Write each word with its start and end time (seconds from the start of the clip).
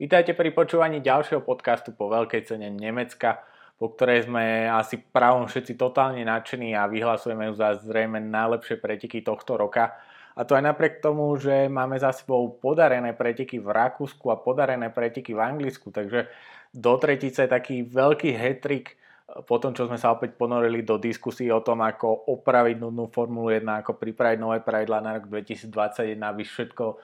Vítajte 0.00 0.32
pri 0.32 0.48
počúvaní 0.56 1.04
ďalšieho 1.04 1.44
podcastu 1.44 1.92
po 1.92 2.08
veľkej 2.08 2.48
cene 2.48 2.72
Nemecka, 2.72 3.44
po 3.76 3.92
ktorej 3.92 4.32
sme 4.32 4.64
asi 4.64 4.96
pravom 4.96 5.44
všetci 5.44 5.76
totálne 5.76 6.24
nadšení 6.24 6.72
a 6.72 6.88
vyhlasujeme 6.88 7.52
ju 7.52 7.54
za 7.60 7.76
zrejme 7.84 8.16
najlepšie 8.16 8.80
preteky 8.80 9.20
tohto 9.20 9.60
roka. 9.60 9.92
A 10.32 10.48
to 10.48 10.56
aj 10.56 10.72
napriek 10.72 11.04
tomu, 11.04 11.36
že 11.36 11.68
máme 11.68 12.00
za 12.00 12.16
sebou 12.16 12.48
podarené 12.48 13.12
preteky 13.12 13.60
v 13.60 13.68
Rakúsku 13.68 14.32
a 14.32 14.40
podarené 14.40 14.88
preteky 14.88 15.36
v 15.36 15.44
Anglicku, 15.44 15.92
takže 15.92 16.32
do 16.72 16.96
tretice 16.96 17.44
taký 17.44 17.84
veľký 17.84 18.32
hetrik 18.32 18.96
po 19.44 19.60
tom, 19.60 19.76
čo 19.76 19.84
sme 19.84 20.00
sa 20.00 20.16
opäť 20.16 20.32
ponorili 20.32 20.80
do 20.80 20.96
diskusí 20.96 21.52
o 21.52 21.60
tom, 21.60 21.84
ako 21.84 22.24
opraviť 22.40 22.80
nudnú 22.80 23.12
Formulu 23.12 23.52
1, 23.52 23.84
ako 23.84 24.00
pripraviť 24.00 24.38
nové 24.40 24.64
pravidlá 24.64 25.04
na 25.04 25.20
rok 25.20 25.28
2021, 25.28 26.16
aby 26.16 26.40
všetko 26.40 26.84
e, 26.88 26.94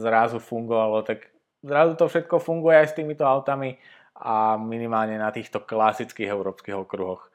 zrazu 0.00 0.40
fungovalo, 0.40 1.04
tak 1.04 1.33
zrazu 1.64 1.96
to 1.96 2.04
všetko 2.06 2.36
funguje 2.38 2.76
aj 2.76 2.88
s 2.92 2.96
týmito 2.96 3.24
autami 3.24 3.80
a 4.20 4.54
minimálne 4.60 5.16
na 5.16 5.32
týchto 5.32 5.64
klasických 5.64 6.30
európskych 6.30 6.76
okruhoch. 6.76 7.32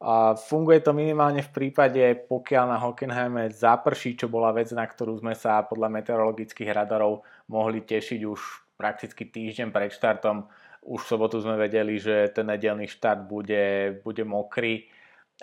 A 0.00 0.32
funguje 0.32 0.80
to 0.80 0.96
minimálne 0.96 1.44
v 1.44 1.52
prípade, 1.52 2.00
pokiaľ 2.24 2.64
na 2.72 2.78
Hockenheime 2.80 3.52
zaprší, 3.52 4.16
čo 4.16 4.32
bola 4.32 4.48
vec, 4.48 4.72
na 4.72 4.88
ktorú 4.88 5.20
sme 5.20 5.36
sa 5.36 5.60
podľa 5.64 5.92
meteorologických 6.00 6.72
radarov 6.72 7.20
mohli 7.52 7.84
tešiť 7.84 8.20
už 8.24 8.40
prakticky 8.80 9.28
týždeň 9.28 9.68
pred 9.68 9.92
štartom. 9.92 10.48
Už 10.88 11.04
v 11.04 11.10
sobotu 11.12 11.36
sme 11.44 11.60
vedeli, 11.60 12.00
že 12.00 12.32
ten 12.32 12.48
nedelný 12.48 12.88
štart 12.88 13.28
bude, 13.28 14.00
bude 14.00 14.24
mokrý 14.24 14.88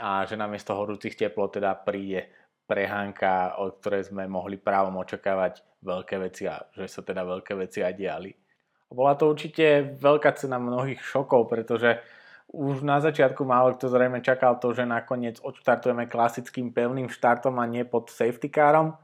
a 0.02 0.26
že 0.26 0.34
namiesto 0.34 0.74
horúcich 0.74 1.14
teplot 1.14 1.62
teda 1.62 1.78
príde 1.86 2.34
prehánka, 2.68 3.58
od 3.64 3.80
ktorej 3.80 4.12
sme 4.12 4.28
mohli 4.28 4.60
právom 4.60 5.00
očakávať 5.00 5.64
veľké 5.80 6.16
veci 6.20 6.44
a 6.46 6.60
že 6.76 6.86
sa 6.92 7.02
teda 7.02 7.24
veľké 7.24 7.56
veci 7.56 7.80
aj 7.80 7.94
diali. 7.96 8.32
Bola 8.92 9.16
to 9.16 9.32
určite 9.32 9.96
veľká 10.00 10.36
cena 10.36 10.60
mnohých 10.60 11.00
šokov, 11.00 11.48
pretože 11.48 12.04
už 12.52 12.84
na 12.84 13.04
začiatku 13.04 13.44
málo 13.44 13.76
kto 13.76 13.92
zrejme 13.92 14.24
čakal 14.24 14.60
to, 14.60 14.72
že 14.72 14.88
nakoniec 14.88 15.40
odštartujeme 15.44 16.08
klasickým 16.08 16.72
pevným 16.72 17.12
štartom 17.12 17.60
a 17.60 17.66
nie 17.68 17.84
pod 17.84 18.12
safety 18.12 18.48
carom. 18.48 18.96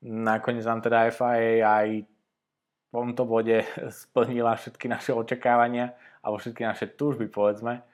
Nakoniec 0.00 0.64
nám 0.64 0.80
teda 0.84 1.08
FIA 1.12 1.64
aj 1.64 1.88
v 2.04 2.88
tomto 2.92 3.28
bode 3.28 3.64
splnila 4.04 4.56
všetky 4.56 4.88
naše 4.88 5.12
očakávania 5.12 5.92
alebo 6.24 6.40
všetky 6.40 6.62
naše 6.64 6.86
túžby 6.96 7.28
povedzme 7.28 7.84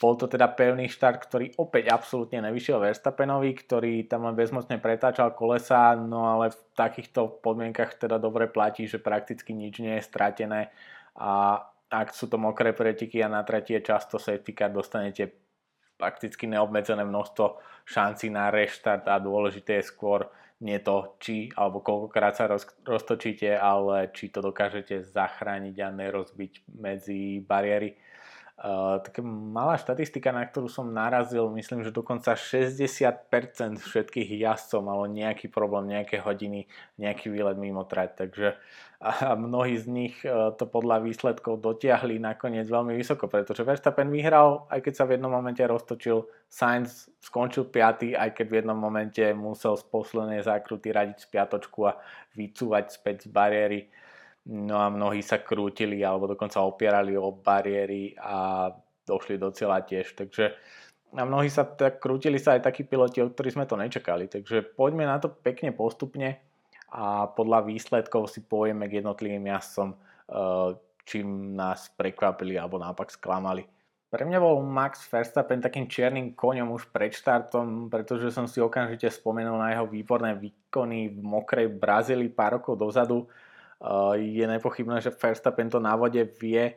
Bol 0.00 0.14
to 0.16 0.24
teda 0.24 0.48
pevný 0.56 0.88
štart, 0.88 1.28
ktorý 1.28 1.52
opäť 1.60 1.92
absolútne 1.92 2.40
nevyšiel 2.48 2.80
Verstappenovi, 2.80 3.52
ktorý 3.52 4.08
tam 4.08 4.24
len 4.24 4.32
bezmocne 4.32 4.80
pretáčal 4.80 5.36
kolesa, 5.36 5.92
no 6.00 6.24
ale 6.24 6.48
v 6.48 6.60
takýchto 6.72 7.44
podmienkach 7.44 8.00
teda 8.00 8.16
dobre 8.16 8.48
platí, 8.48 8.88
že 8.88 8.96
prakticky 8.96 9.52
nič 9.52 9.84
nie 9.84 10.00
je 10.00 10.08
stratené. 10.08 10.72
A 11.20 11.60
ak 11.92 12.16
sú 12.16 12.32
to 12.32 12.40
mokré 12.40 12.72
preteky 12.72 13.20
a 13.20 13.28
na 13.28 13.44
tretie 13.44 13.84
často 13.84 14.16
safety 14.16 14.56
car 14.56 14.72
dostanete 14.72 15.28
prakticky 16.00 16.48
neobmedzené 16.48 17.04
množstvo 17.04 17.60
šancí 17.84 18.32
na 18.32 18.48
reštart 18.48 19.04
a 19.12 19.20
dôležité 19.20 19.84
je 19.84 19.92
skôr 19.92 20.24
nie 20.64 20.80
to, 20.80 21.20
či 21.20 21.52
alebo 21.52 21.84
koľkokrát 21.84 22.34
sa 22.34 22.48
roz, 22.48 22.64
roztočíte, 22.82 23.54
ale 23.54 24.08
či 24.10 24.32
to 24.32 24.40
dokážete 24.40 25.04
zachrániť 25.04 25.76
a 25.84 25.88
nerozbiť 25.92 26.52
medzi 26.80 27.44
bariéry 27.44 28.07
Uh, 28.58 28.98
taká 29.06 29.22
malá 29.22 29.78
štatistika, 29.78 30.34
na 30.34 30.42
ktorú 30.42 30.66
som 30.66 30.90
narazil, 30.90 31.46
myslím, 31.54 31.86
že 31.86 31.94
dokonca 31.94 32.34
60% 32.34 32.90
všetkých 33.78 34.34
jazdcov 34.34 34.82
malo 34.82 35.06
nejaký 35.06 35.46
problém, 35.46 35.94
nejaké 35.94 36.18
hodiny, 36.18 36.66
nejaký 36.98 37.30
výlet 37.30 37.54
mimo 37.54 37.86
trať, 37.86 38.18
takže 38.18 38.58
a 38.98 39.38
mnohí 39.38 39.78
z 39.78 39.86
nich 39.86 40.18
uh, 40.26 40.50
to 40.58 40.66
podľa 40.66 41.06
výsledkov 41.06 41.62
dotiahli 41.62 42.18
nakoniec 42.18 42.66
veľmi 42.66 42.98
vysoko, 42.98 43.30
pretože 43.30 43.62
Verstappen 43.62 44.10
vyhral, 44.10 44.66
aj 44.74 44.82
keď 44.82 44.94
sa 44.98 45.06
v 45.06 45.14
jednom 45.14 45.30
momente 45.30 45.62
roztočil, 45.62 46.26
Sainz 46.50 47.06
skončil 47.22 47.70
5, 47.70 48.18
aj 48.18 48.30
keď 48.34 48.46
v 48.50 48.56
jednom 48.58 48.74
momente 48.74 49.22
musel 49.38 49.78
z 49.78 49.86
poslednej 49.86 50.42
zákruty 50.42 50.90
radiť 50.90 51.14
z 51.14 51.30
piatočku 51.30 51.86
a 51.86 51.94
vycúvať 52.34 52.90
späť 52.90 53.16
z 53.22 53.28
bariéry. 53.30 53.86
No 54.48 54.80
a 54.80 54.88
mnohí 54.88 55.20
sa 55.20 55.44
krútili 55.44 56.00
alebo 56.00 56.24
dokonca 56.24 56.64
opierali 56.64 57.12
o 57.12 57.28
bariéry 57.28 58.16
a 58.16 58.72
došli 59.04 59.36
do 59.36 59.52
cieľa 59.52 59.84
tiež. 59.84 60.16
Takže 60.16 60.56
a 61.16 61.24
mnohí 61.24 61.48
sa 61.48 61.64
tak 61.64 62.04
krútili 62.04 62.36
sa 62.36 62.56
aj 62.56 62.68
takí 62.68 62.84
piloti, 62.84 63.24
od 63.24 63.32
ktorých 63.32 63.56
sme 63.56 63.68
to 63.68 63.80
nečakali. 63.80 64.28
Takže 64.28 64.76
poďme 64.76 65.08
na 65.08 65.16
to 65.16 65.32
pekne 65.32 65.72
postupne 65.72 66.36
a 66.92 67.28
podľa 67.32 67.64
výsledkov 67.68 68.28
si 68.32 68.44
povieme 68.44 68.88
k 68.88 69.00
jednotlivým 69.00 69.44
jazdcom, 69.48 69.88
eh, 69.92 70.68
čím 71.04 71.56
nás 71.56 71.88
prekvapili 71.96 72.60
alebo 72.60 72.76
naopak 72.76 73.08
sklamali. 73.08 73.64
Pre 74.08 74.24
mňa 74.24 74.40
bol 74.40 74.64
Max 74.64 75.04
Verstappen 75.12 75.60
takým 75.60 75.84
čiernym 75.84 76.32
koňom 76.32 76.72
už 76.72 76.88
pred 76.88 77.12
štartom, 77.12 77.92
pretože 77.92 78.32
som 78.32 78.48
si 78.48 78.56
okamžite 78.56 79.12
spomenul 79.12 79.60
na 79.60 79.76
jeho 79.76 79.84
výborné 79.84 80.32
výkony 80.32 81.12
v 81.12 81.20
mokrej 81.20 81.76
Brazílii 81.76 82.32
pár 82.32 82.56
rokov 82.56 82.80
dozadu, 82.80 83.28
je 84.18 84.44
nepochybné, 84.46 84.98
že 84.98 85.14
Verstappen 85.14 85.70
to 85.70 85.78
na 85.78 85.94
vode 85.94 86.22
vie 86.42 86.74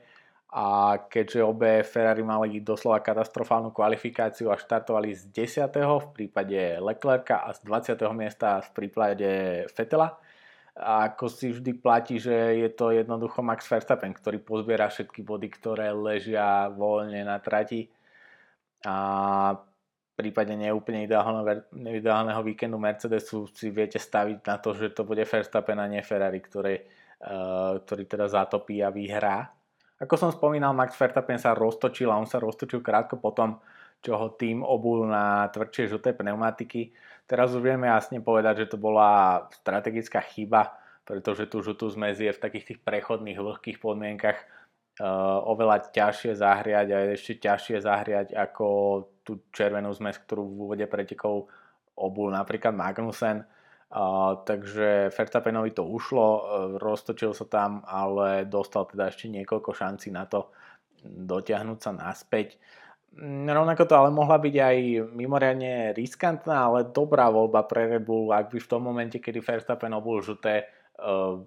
a 0.52 1.00
keďže 1.08 1.48
obe 1.48 1.80
Ferrari 1.82 2.22
mali 2.28 2.60
doslova 2.60 3.00
katastrofálnu 3.00 3.72
kvalifikáciu 3.72 4.52
a 4.52 4.60
štartovali 4.60 5.16
z 5.16 5.32
10. 5.32 5.72
v 5.80 6.08
prípade 6.12 6.78
Leclerca 6.78 7.48
a 7.48 7.56
z 7.56 7.64
20. 7.64 7.96
miesta 8.12 8.60
v 8.60 8.70
prípade 8.76 9.30
Fetela, 9.72 10.20
a 10.76 11.12
ako 11.12 11.28
si 11.28 11.52
vždy 11.52 11.72
platí, 11.84 12.16
že 12.16 12.32
je 12.64 12.70
to 12.72 12.96
jednoducho 12.96 13.44
Max 13.44 13.68
Verstappen, 13.68 14.16
ktorý 14.16 14.40
pozbiera 14.40 14.88
všetky 14.88 15.20
body, 15.24 15.48
ktoré 15.52 15.92
ležia 15.92 16.72
voľne 16.72 17.28
na 17.28 17.40
trati 17.44 17.92
a 18.88 19.52
prípade 20.22 20.54
neúplne 20.54 21.10
ideálneho, 21.10 21.66
ideálneho 21.74 22.42
víkendu 22.46 22.78
Mercedesu 22.78 23.50
si 23.50 23.74
viete 23.74 23.98
staviť 23.98 24.46
na 24.46 24.62
to, 24.62 24.78
že 24.78 24.94
to 24.94 25.02
bude 25.02 25.26
Verstappen 25.26 25.82
a 25.82 25.90
nie 25.90 26.06
Ferrari, 26.06 26.38
ktoré, 26.38 26.86
uh, 27.26 27.82
ktorý 27.82 28.06
teda 28.06 28.30
zatopí 28.30 28.86
a 28.86 28.94
vyhrá. 28.94 29.50
Ako 29.98 30.18
som 30.18 30.30
spomínal, 30.30 30.78
Max 30.78 30.94
Verstappen 30.98 31.42
sa 31.42 31.58
roztočil 31.58 32.10
a 32.14 32.18
on 32.22 32.30
sa 32.30 32.38
roztočil 32.38 32.86
krátko 32.86 33.18
potom, 33.18 33.58
čo 34.02 34.18
ho 34.18 34.34
tým 34.34 34.66
obul 34.66 35.06
na 35.06 35.46
tvrdšie 35.50 35.94
žlté 35.94 36.14
pneumatiky. 36.18 36.94
Teraz 37.30 37.54
už 37.54 37.62
vieme 37.62 37.86
jasne 37.86 38.18
povedať, 38.18 38.66
že 38.66 38.72
to 38.74 38.78
bola 38.82 39.46
strategická 39.54 40.22
chyba, 40.26 40.74
pretože 41.06 41.46
tú 41.46 41.62
žltú 41.62 41.90
zmes 41.90 42.18
v 42.18 42.34
takých 42.34 42.74
tých 42.74 42.80
prechodných 42.82 43.38
vlhkých 43.38 43.78
podmienkach 43.78 44.42
oveľa 45.48 45.94
ťažšie 45.96 46.36
zahriať 46.36 46.88
a 46.92 46.98
ešte 47.16 47.40
ťažšie 47.40 47.78
zahriať 47.80 48.28
ako 48.36 48.68
tú 49.24 49.48
červenú 49.56 49.94
zmes, 49.96 50.20
ktorú 50.20 50.44
v 50.44 50.60
úvode 50.68 50.86
pretekov 50.90 51.48
obul 51.96 52.34
napríklad 52.34 52.76
Magnussen. 52.76 53.46
Uh, 53.92 54.40
takže 54.48 55.12
Verstappenovi 55.12 55.76
to 55.76 55.84
ušlo, 55.84 56.24
uh, 56.24 56.40
roztočil 56.80 57.36
sa 57.36 57.44
tam, 57.44 57.84
ale 57.84 58.48
dostal 58.48 58.88
teda 58.88 59.12
ešte 59.12 59.28
niekoľko 59.28 59.76
šancí 59.76 60.16
na 60.16 60.24
to 60.24 60.48
dotiahnuť 61.04 61.80
sa 61.84 61.92
naspäť. 61.92 62.56
Mm, 63.20 63.52
rovnako 63.52 63.84
to 63.84 63.94
ale 64.00 64.10
mohla 64.16 64.40
byť 64.40 64.56
aj 64.56 64.78
mimoriadne 65.12 65.92
riskantná, 65.92 66.72
ale 66.72 66.88
dobrá 66.88 67.28
voľba 67.28 67.68
pre 67.68 67.92
Red 67.92 68.08
Bull, 68.08 68.32
ak 68.32 68.56
by 68.56 68.64
v 68.64 68.70
tom 68.72 68.88
momente, 68.88 69.20
kedy 69.20 69.44
Verstappen 69.44 69.92
obul 69.92 70.24
žuté, 70.24 70.72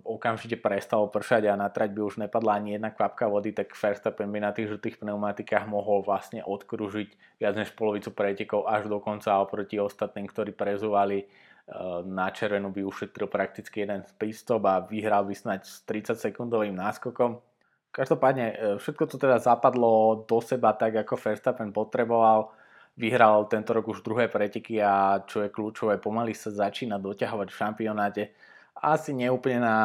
okamžite 0.02 0.58
prestalo 0.58 1.06
pršať 1.06 1.46
a 1.46 1.54
na 1.54 1.70
trať 1.70 1.94
by 1.94 2.00
už 2.02 2.14
nepadla 2.26 2.58
ani 2.58 2.74
jedna 2.74 2.90
kvapka 2.90 3.30
vody, 3.30 3.54
tak 3.54 3.70
Verstappen 3.70 4.26
by 4.26 4.38
na 4.42 4.50
tých 4.50 4.74
žltých 4.74 4.98
pneumatikách 4.98 5.70
mohol 5.70 6.02
vlastne 6.02 6.42
odkružiť 6.42 7.38
viac 7.38 7.54
než 7.54 7.70
polovicu 7.78 8.10
pretekov 8.10 8.66
až 8.66 8.90
do 8.90 8.98
konca 8.98 9.38
oproti 9.38 9.78
ostatným, 9.78 10.26
ktorí 10.26 10.50
prezúvali 10.58 11.22
uh, 11.22 12.02
na 12.02 12.34
červenú 12.34 12.74
by 12.74 12.82
ušetril 12.82 13.30
prakticky 13.30 13.86
jeden 13.86 14.02
prístup 14.18 14.66
a 14.66 14.82
vyhral 14.82 15.22
by 15.22 15.34
snať 15.38 15.60
s 15.62 15.86
30 15.86 16.18
sekundovým 16.18 16.74
náskokom. 16.74 17.38
Každopádne 17.94 18.46
uh, 18.50 18.56
všetko 18.82 19.06
to 19.06 19.22
teda 19.22 19.38
zapadlo 19.38 20.26
do 20.26 20.42
seba 20.42 20.74
tak, 20.74 20.98
ako 20.98 21.14
Verstappen 21.14 21.70
potreboval. 21.70 22.50
Vyhral 22.98 23.46
tento 23.46 23.70
rok 23.70 23.86
už 23.86 24.02
druhé 24.02 24.26
preteky 24.26 24.82
a 24.82 25.22
čo 25.26 25.46
je 25.46 25.50
kľúčové, 25.50 26.02
pomaly 26.02 26.34
sa 26.34 26.50
začína 26.50 26.98
doťahovať 26.98 27.48
v 27.50 27.58
šampionáte 27.58 28.24
asi 28.74 29.14
neúplne 29.14 29.62
na 29.62 29.76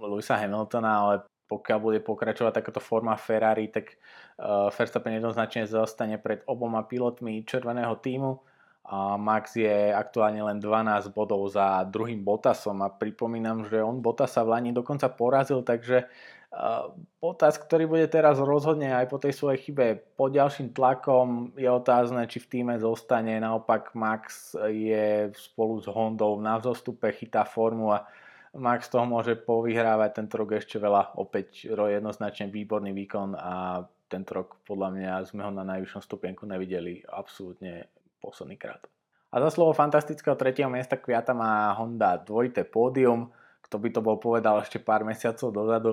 Louisa 0.00 0.36
Hamiltona, 0.40 0.92
ale 1.04 1.14
pokiaľ 1.50 1.78
bude 1.82 2.00
pokračovať 2.00 2.62
takáto 2.62 2.78
forma 2.78 3.18
Ferrari, 3.18 3.66
tak 3.68 3.98
uh, 4.38 4.70
Verstappen 4.70 5.18
jednoznačne 5.18 5.66
zostane 5.66 6.16
pred 6.22 6.46
oboma 6.46 6.86
pilotmi 6.86 7.42
červeného 7.42 7.98
týmu 7.98 8.38
a 8.86 9.18
Max 9.18 9.58
je 9.58 9.92
aktuálne 9.92 10.40
len 10.40 10.58
12 10.62 11.14
bodov 11.14 11.46
za 11.50 11.84
druhým 11.86 12.22
Bottasom 12.22 12.80
a 12.82 12.88
pripomínam, 12.90 13.66
že 13.66 13.82
on 13.82 13.98
Bottasa 13.98 14.46
v 14.46 14.56
Lani 14.56 14.70
dokonca 14.70 15.10
porazil, 15.10 15.66
takže 15.66 16.06
uh, 16.54 16.94
Bottas, 17.18 17.58
ktorý 17.58 17.90
bude 17.90 18.06
teraz 18.06 18.38
rozhodne 18.38 18.94
aj 18.94 19.06
po 19.10 19.18
tej 19.18 19.34
svojej 19.34 19.58
chybe 19.58 19.86
pod 20.14 20.30
ďalším 20.30 20.70
tlakom, 20.70 21.50
je 21.58 21.66
otázne, 21.66 22.30
či 22.30 22.38
v 22.38 22.50
týme 22.50 22.74
zostane, 22.78 23.42
naopak 23.42 23.94
Max 23.98 24.54
je 24.70 25.34
spolu 25.34 25.82
s 25.82 25.90
Hondou 25.90 26.38
na 26.38 26.62
vzostupe, 26.62 27.10
chytá 27.10 27.42
formu 27.42 27.90
a 27.90 28.06
Max 28.50 28.90
toho 28.90 29.06
môže 29.06 29.38
povyhrávať 29.38 30.10
tento 30.18 30.34
rok 30.34 30.58
ešte 30.58 30.82
veľa, 30.82 31.14
opäť 31.22 31.70
jednoznačne 31.70 32.50
výborný 32.50 32.90
výkon 32.90 33.38
a 33.38 33.86
tento 34.10 34.34
rok 34.34 34.58
podľa 34.66 34.90
mňa 34.90 35.12
sme 35.30 35.46
ho 35.46 35.54
na 35.54 35.62
najvyššom 35.62 36.02
stupienku 36.02 36.42
nevideli 36.50 36.98
absolútne 37.06 37.86
posledný 38.18 38.58
krát. 38.58 38.82
A 39.30 39.38
za 39.38 39.54
slovo 39.54 39.70
fantastického 39.70 40.34
tretieho 40.34 40.66
miesta 40.66 40.98
Kviata 40.98 41.30
má 41.30 41.70
Honda 41.78 42.18
dvojité 42.18 42.66
pódium, 42.66 43.30
kto 43.62 43.78
by 43.78 43.88
to 43.94 44.00
bol 44.02 44.18
povedal 44.18 44.58
ešte 44.58 44.82
pár 44.82 45.06
mesiacov 45.06 45.54
dozadu. 45.54 45.92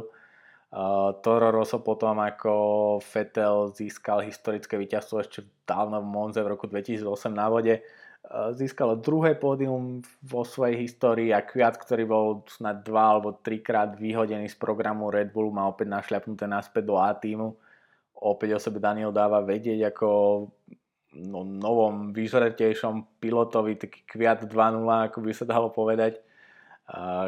Uh, 0.68 1.14
Toro 1.22 1.54
Rosso 1.54 1.80
potom 1.80 2.18
ako 2.18 2.52
Vettel 3.00 3.72
získal 3.72 4.26
historické 4.26 4.76
víťazstvo 4.76 5.22
ešte 5.22 5.46
dávno 5.64 6.02
v 6.02 6.10
Monze 6.10 6.42
v 6.42 6.58
roku 6.58 6.66
2008 6.66 7.06
na 7.32 7.48
vode 7.48 7.86
získalo 8.28 9.00
druhé 9.00 9.40
pódium 9.40 10.04
vo 10.20 10.44
svojej 10.44 10.84
histórii 10.84 11.32
a 11.32 11.44
Kviat, 11.44 11.80
ktorý 11.80 12.04
bol 12.04 12.28
snad 12.52 12.84
dva 12.84 13.16
alebo 13.16 13.40
trikrát 13.40 13.96
vyhodený 13.96 14.52
z 14.52 14.58
programu 14.60 15.08
Red 15.08 15.32
Bullu, 15.32 15.52
má 15.56 15.64
opäť 15.64 15.88
našľapnuté 15.88 16.44
naspäť 16.44 16.84
do 16.92 17.00
A 17.00 17.16
týmu. 17.16 17.56
Opäť 18.18 18.58
o 18.58 18.60
sebe 18.60 18.84
Daniel 18.84 19.16
dáva 19.16 19.40
vedieť 19.40 19.94
ako 19.94 20.10
no, 21.24 21.40
novom 21.48 22.12
vyžretejšom 22.12 23.22
pilotovi, 23.22 23.80
taký 23.80 24.04
Kviat 24.04 24.44
2.0, 24.50 25.08
ako 25.08 25.18
by 25.24 25.32
sa 25.32 25.46
dalo 25.48 25.72
povedať. 25.72 26.20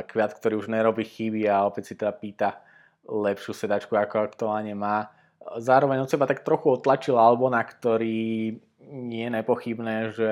Kviat, 0.07 0.31
ktorý 0.39 0.59
už 0.59 0.71
nerobí 0.71 1.03
chyby 1.03 1.47
a 1.47 1.67
opäť 1.67 1.91
si 1.91 1.93
teda 1.95 2.15
pýta 2.15 2.59
lepšiu 3.07 3.55
sedačku, 3.55 3.95
ako 3.95 4.23
aktuálne 4.23 4.75
má. 4.75 5.11
Zároveň 5.59 6.03
od 6.03 6.11
seba 6.11 6.27
tak 6.27 6.43
trochu 6.43 6.75
otlačil 6.75 7.15
Albona, 7.15 7.63
ktorý 7.63 8.55
je 8.89 9.27
nepochybné, 9.29 10.11
že 10.11 10.31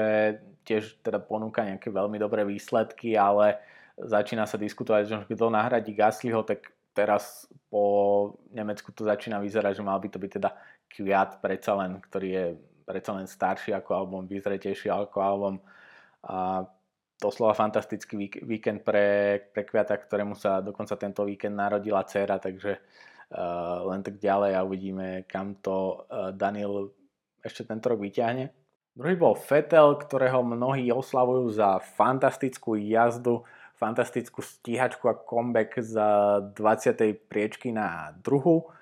tiež 0.66 1.00
teda 1.06 1.22
ponúka 1.22 1.64
nejaké 1.64 1.88
veľmi 1.94 2.18
dobré 2.20 2.44
výsledky, 2.44 3.16
ale 3.16 3.62
začína 3.96 4.44
sa 4.50 4.60
diskutovať, 4.60 5.04
že 5.08 5.16
kto 5.30 5.48
nahradí 5.48 5.96
Gaslyho, 5.96 6.44
tak 6.44 6.74
teraz 6.92 7.46
po 7.70 8.34
Nemecku 8.50 8.90
to 8.92 9.06
začína 9.06 9.38
vyzerať, 9.38 9.78
že 9.78 9.86
mal 9.86 10.02
by 10.02 10.10
to 10.10 10.18
byť 10.18 10.32
teda 10.42 10.50
Kviat 10.88 11.44
predsa 11.44 11.78
len, 11.78 12.02
ktorý 12.02 12.30
je 12.32 12.46
predsa 12.88 13.12
len 13.14 13.28
starší 13.30 13.76
ako 13.76 13.92
album, 13.94 14.24
vyzretejší 14.26 14.90
ako 14.90 15.18
album. 15.22 15.56
A 16.26 16.66
doslova 17.22 17.54
fantastický 17.54 18.30
víkend 18.42 18.82
pre, 18.82 19.40
pre 19.54 19.62
Kviata, 19.68 19.98
ktorému 20.00 20.34
sa 20.34 20.64
dokonca 20.64 20.98
tento 20.98 21.22
víkend 21.28 21.54
narodila 21.54 22.08
dcera, 22.08 22.40
takže 22.42 22.78
uh, 22.78 23.86
len 23.94 24.02
tak 24.02 24.18
ďalej 24.18 24.52
a 24.58 24.66
uvidíme, 24.66 25.08
kam 25.30 25.60
to 25.62 26.08
uh, 26.08 26.32
Daniel 26.34 26.94
ešte 27.46 27.68
tento 27.68 27.90
rok 27.90 28.02
vyťahne. 28.02 28.50
Druhý 28.98 29.14
bol 29.14 29.38
Fetel, 29.38 29.94
ktorého 30.02 30.42
mnohí 30.42 30.90
oslavujú 30.90 31.54
za 31.54 31.78
fantastickú 31.78 32.74
jazdu, 32.82 33.46
fantastickú 33.78 34.42
stíhačku 34.42 35.06
a 35.06 35.14
comeback 35.14 35.78
z 35.78 36.02
20. 36.58 37.30
priečky 37.30 37.70
na 37.70 38.18
druhu. 38.26 38.74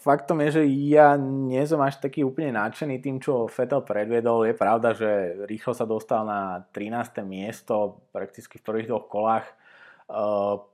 Faktom 0.00 0.40
je, 0.48 0.60
že 0.60 0.62
ja 0.88 1.12
nie 1.20 1.60
som 1.68 1.84
až 1.84 2.00
taký 2.00 2.24
úplne 2.24 2.56
nadšený 2.56 3.04
tým, 3.04 3.20
čo 3.20 3.52
Fetel 3.52 3.84
predviedol. 3.84 4.48
Je 4.48 4.56
pravda, 4.56 4.96
že 4.96 5.44
rýchlo 5.44 5.76
sa 5.76 5.84
dostal 5.84 6.24
na 6.24 6.64
13. 6.72 7.20
miesto 7.20 8.00
prakticky 8.16 8.56
v 8.56 8.64
prvých 8.64 8.88
dvoch 8.88 9.12
kolách. 9.12 9.44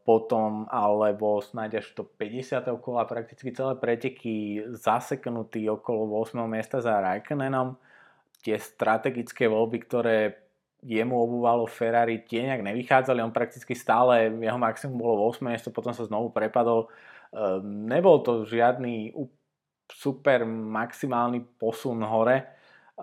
Potom 0.05 0.69
alebo 0.69 1.41
snáď 1.41 1.81
až 1.81 1.97
do 1.97 2.05
50. 2.05 2.69
kola 2.85 3.09
prakticky 3.09 3.49
celé 3.49 3.81
preteky 3.81 4.61
zaseknutý 4.77 5.73
okolo 5.73 6.05
8. 6.21 6.37
miesta 6.45 6.85
za 6.85 7.01
Raikkonenom 7.01 7.81
tie 8.43 8.59
strategické 8.59 9.47
voľby, 9.47 9.79
ktoré 9.87 10.17
jemu 10.83 11.15
obúvalo 11.15 11.71
Ferrari, 11.71 12.27
tie 12.27 12.43
nejak 12.43 12.67
nevychádzali, 12.67 13.23
on 13.23 13.31
prakticky 13.31 13.71
stále, 13.79 14.35
jeho 14.35 14.59
maximum 14.59 14.99
bolo 14.99 15.31
8 15.31 15.47
miesto, 15.47 15.71
potom 15.71 15.95
sa 15.95 16.03
znovu 16.03 16.35
prepadol. 16.35 16.91
Ehm, 17.31 17.87
nebol 17.87 18.19
to 18.27 18.43
žiadny 18.43 19.15
super 19.87 20.43
maximálny 20.49 21.47
posun 21.57 22.03
hore 22.03 22.51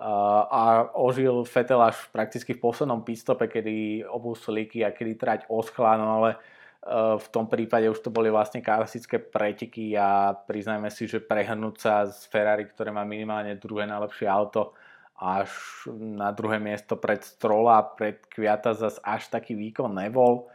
a 0.00 0.88
ožil 0.96 1.44
Vettel 1.44 1.80
až 1.84 2.08
prakticky 2.08 2.56
v 2.56 2.62
poslednom 2.64 3.04
pitstope, 3.04 3.44
kedy 3.52 4.08
obú 4.08 4.32
slíky 4.32 4.80
a 4.80 4.96
kedy 4.96 5.12
trať 5.20 5.40
oschla, 5.52 6.00
no 6.00 6.24
ale 6.24 6.40
ehm, 6.88 7.20
v 7.20 7.28
tom 7.28 7.44
prípade 7.44 7.84
už 7.84 8.00
to 8.00 8.08
boli 8.08 8.32
vlastne 8.32 8.64
klasické 8.64 9.20
preteky 9.20 9.92
a 10.00 10.32
priznajme 10.32 10.88
si, 10.88 11.04
že 11.04 11.20
prehrnúť 11.20 11.76
sa 11.76 12.08
z 12.08 12.16
Ferrari, 12.32 12.64
ktoré 12.64 12.88
má 12.88 13.04
minimálne 13.04 13.60
druhé 13.60 13.84
najlepšie 13.84 14.24
auto, 14.24 14.72
až 15.20 15.52
na 15.92 16.32
druhé 16.32 16.56
miesto 16.56 16.96
pred 16.96 17.20
Strola 17.20 17.84
a 17.84 17.88
pred 17.92 18.24
Kviata 18.24 18.72
zas 18.72 18.96
až 19.04 19.28
taký 19.28 19.52
výkon 19.52 19.92
nebol. 19.92 20.48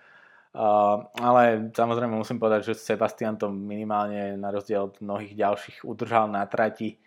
Uh, 0.56 1.06
ale 1.22 1.70
samozrejme 1.70 2.16
musím 2.16 2.42
povedať, 2.42 2.74
že 2.74 2.80
Sebastian 2.80 3.36
to 3.38 3.52
minimálne 3.52 4.40
na 4.40 4.50
rozdiel 4.50 4.90
od 4.90 4.96
mnohých 5.04 5.36
ďalších 5.38 5.78
udržal 5.86 6.32
na 6.32 6.48
trati 6.48 6.98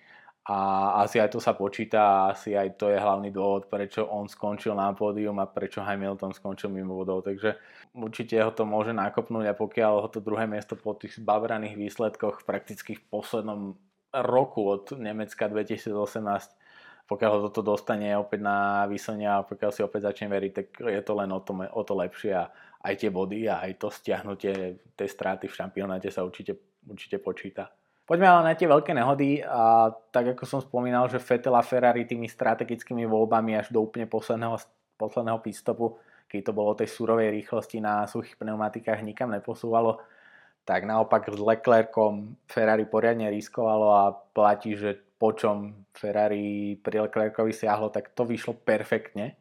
a 0.49 0.59
asi 1.05 1.21
aj 1.21 1.37
to 1.37 1.45
sa 1.45 1.53
počíta 1.53 2.01
a 2.01 2.33
asi 2.33 2.57
aj 2.57 2.81
to 2.81 2.89
je 2.89 2.97
hlavný 2.97 3.29
dôvod, 3.29 3.69
prečo 3.69 4.09
on 4.09 4.33
skončil 4.33 4.73
na 4.73 4.97
pódium 4.97 5.37
a 5.45 5.47
prečo 5.47 5.85
Hamilton 5.85 6.33
skončil 6.33 6.73
mimo 6.73 6.97
vodou. 6.97 7.21
Takže 7.21 7.61
určite 7.93 8.41
ho 8.41 8.49
to 8.49 8.65
môže 8.65 8.97
nakopnúť 8.97 9.53
a 9.53 9.59
pokiaľ 9.59 9.93
ho 10.01 10.09
to 10.09 10.25
druhé 10.25 10.49
miesto 10.49 10.73
po 10.73 10.97
tých 10.97 11.21
babraných 11.21 11.77
výsledkoch 11.77 12.49
prakticky 12.49 12.97
v 12.97 13.05
poslednom 13.13 13.77
roku 14.09 14.65
od 14.65 14.97
Nemecka 14.97 15.53
2018 15.53 15.93
pokiaľ 17.09 17.31
ho 17.33 17.41
toto 17.49 17.65
dostane 17.65 18.13
opäť 18.21 18.45
na 18.45 18.85
výsledne 18.85 19.25
a 19.33 19.41
pokiaľ 19.41 19.71
si 19.73 19.81
opäť 19.81 20.13
začne 20.13 20.29
veriť, 20.29 20.53
tak 20.53 20.67
je 20.93 21.01
to 21.01 21.13
len 21.17 21.33
o 21.33 21.41
to, 21.41 21.57
o 21.57 21.81
to 21.81 21.97
lepšie 21.97 22.37
a 22.37 22.53
aj 22.85 22.95
tie 23.01 23.09
body 23.09 23.49
a 23.49 23.65
aj 23.65 23.81
to 23.81 23.89
stiahnutie 23.89 24.77
tej 24.93 25.09
straty 25.09 25.49
v 25.49 25.57
šampionáte 25.57 26.13
sa 26.13 26.21
určite, 26.21 26.61
určite 26.85 27.17
počíta. 27.17 27.73
Poďme 28.09 28.25
ale 28.25 28.43
na 28.49 28.57
tie 28.57 28.65
veľké 28.65 28.97
nehody 28.97 29.45
a 29.45 29.93
tak 30.09 30.33
ako 30.33 30.49
som 30.49 30.65
spomínal, 30.65 31.13
že 31.13 31.21
Vettel 31.21 31.53
a 31.53 31.61
Ferrari 31.61 32.09
tými 32.09 32.25
strategickými 32.25 33.05
voľbami 33.05 33.61
až 33.61 33.69
do 33.69 33.85
úplne 33.85 34.09
posledného, 34.09 34.57
posledného 34.97 35.37
pitstopu, 35.45 36.01
keď 36.25 36.41
to 36.49 36.53
bolo 36.57 36.73
tej 36.73 36.89
surovej 36.89 37.29
rýchlosti 37.29 37.85
na 37.85 38.09
suchých 38.09 38.41
pneumatikách 38.41 39.05
nikam 39.05 39.29
neposúvalo, 39.29 40.01
tak 40.65 40.89
naopak 40.89 41.29
s 41.29 41.37
Leclercom 41.37 42.33
Ferrari 42.49 42.89
poriadne 42.89 43.29
riskovalo 43.29 43.93
a 43.93 44.17
platí, 44.33 44.73
že 44.73 44.97
po 45.21 45.37
čom 45.37 45.85
Ferrari 45.93 46.81
pri 46.81 47.05
Leclercovi 47.13 47.53
siahlo, 47.53 47.93
tak 47.93 48.17
to 48.17 48.25
vyšlo 48.25 48.57
perfektne. 48.57 49.37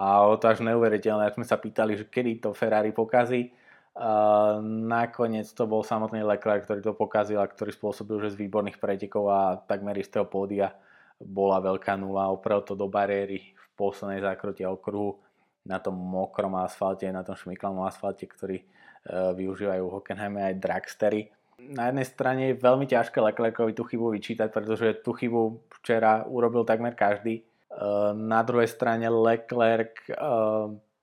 A 0.00 0.24
o 0.24 0.40
to 0.40 0.48
až 0.48 0.64
neuveriteľné, 0.64 1.34
sme 1.36 1.44
sa 1.44 1.60
pýtali, 1.60 1.98
že 1.98 2.08
kedy 2.08 2.40
to 2.40 2.56
Ferrari 2.56 2.94
pokazí. 2.94 3.52
Uh, 3.96 4.62
nakoniec 4.64 5.48
to 5.52 5.64
bol 5.66 5.82
samotný 5.82 6.22
Leclerc, 6.22 6.64
ktorý 6.64 6.80
to 6.84 6.94
pokazil 6.94 7.42
a 7.42 7.50
ktorý 7.50 7.74
spôsobil, 7.74 8.20
že 8.22 8.38
z 8.38 8.40
výborných 8.46 8.78
pretekov 8.78 9.24
a 9.28 9.40
takmer 9.58 9.98
istého 9.98 10.28
pódia 10.28 10.74
bola 11.18 11.58
veľká 11.58 11.98
nula. 11.98 12.30
Oprel 12.30 12.62
to 12.62 12.78
do 12.78 12.86
bariéry 12.86 13.52
v 13.52 13.64
poslednej 13.74 14.22
zákrote 14.22 14.62
okruhu 14.62 15.18
na 15.66 15.82
tom 15.82 15.98
mokrom 15.98 16.54
asfalte, 16.58 17.10
na 17.10 17.26
tom 17.26 17.34
šmiklanom 17.34 17.82
asfalte, 17.84 18.24
ktorý 18.30 18.62
uh, 18.62 19.34
využívajú 19.34 19.82
v 19.82 19.94
Hockenheime 19.98 20.40
aj 20.46 20.54
dragstery 20.62 21.20
na 21.58 21.90
jednej 21.90 22.06
strane 22.06 22.42
je 22.54 22.62
veľmi 22.62 22.86
ťažké 22.86 23.18
Leclercovi 23.18 23.74
tú 23.74 23.82
chybu 23.82 24.14
vyčítať, 24.14 24.48
pretože 24.54 25.02
tú 25.02 25.10
chybu 25.10 25.58
včera 25.82 26.22
urobil 26.30 26.62
takmer 26.62 26.94
každý. 26.94 27.42
Eh, 27.42 28.10
na 28.14 28.46
druhej 28.46 28.70
strane 28.70 29.10
Leclerc 29.10 29.98
eh, 30.08 30.16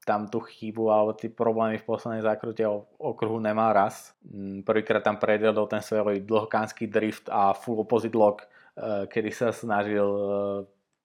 tam 0.06 0.30
tú 0.30 0.40
chybu 0.40 0.94
alebo 0.94 1.12
tie 1.18 1.34
problémy 1.34 1.82
v 1.82 1.88
poslednej 1.90 2.22
zákrute 2.22 2.62
okruhu 3.02 3.42
nemal 3.42 3.74
raz. 3.74 4.14
Mm, 4.22 4.62
prvýkrát 4.62 5.02
tam 5.02 5.18
predvedol 5.18 5.66
ten 5.66 5.82
svoj 5.82 6.22
dlhokánsky 6.22 6.86
drift 6.86 7.26
a 7.34 7.58
full 7.58 7.82
opposite 7.82 8.14
lock, 8.14 8.46
eh, 8.78 9.10
kedy 9.10 9.34
sa 9.34 9.50
snažil 9.50 10.06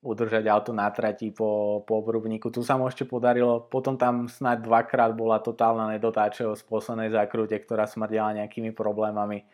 udržať 0.01 0.49
auto 0.49 0.73
na 0.73 0.89
trati 0.89 1.29
po, 1.29 1.81
po 1.85 2.01
obrubníku. 2.01 2.49
Tu 2.49 2.65
sa 2.65 2.81
mu 2.81 2.89
ešte 2.89 3.05
podarilo, 3.05 3.69
potom 3.69 4.01
tam 4.01 4.33
snáď 4.33 4.65
dvakrát 4.65 5.13
bola 5.13 5.45
totálna 5.45 5.93
nedotáčeho 5.93 6.57
z 6.57 6.63
poslednej 6.65 7.13
zákrute, 7.13 7.53
ktorá 7.61 7.85
smrdela 7.85 8.33
nejakými 8.41 8.73
problémami. 8.73 9.45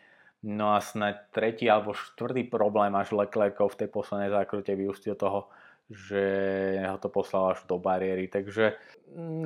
No 0.47 0.71
a 0.71 0.79
snáď 0.79 1.27
tretí 1.35 1.67
alebo 1.67 1.91
štvrtý 1.91 2.47
problém 2.47 2.95
až 2.95 3.11
Leclercov 3.11 3.75
v 3.75 3.79
tej 3.83 3.89
poslednej 3.91 4.31
zákrute 4.31 4.71
vyústil 4.71 5.19
toho, 5.19 5.51
že 5.87 6.23
ho 6.83 6.99
to 6.99 7.07
poslal 7.07 7.55
až 7.55 7.63
do 7.63 7.79
bariéry. 7.79 8.27
Takže 8.27 8.75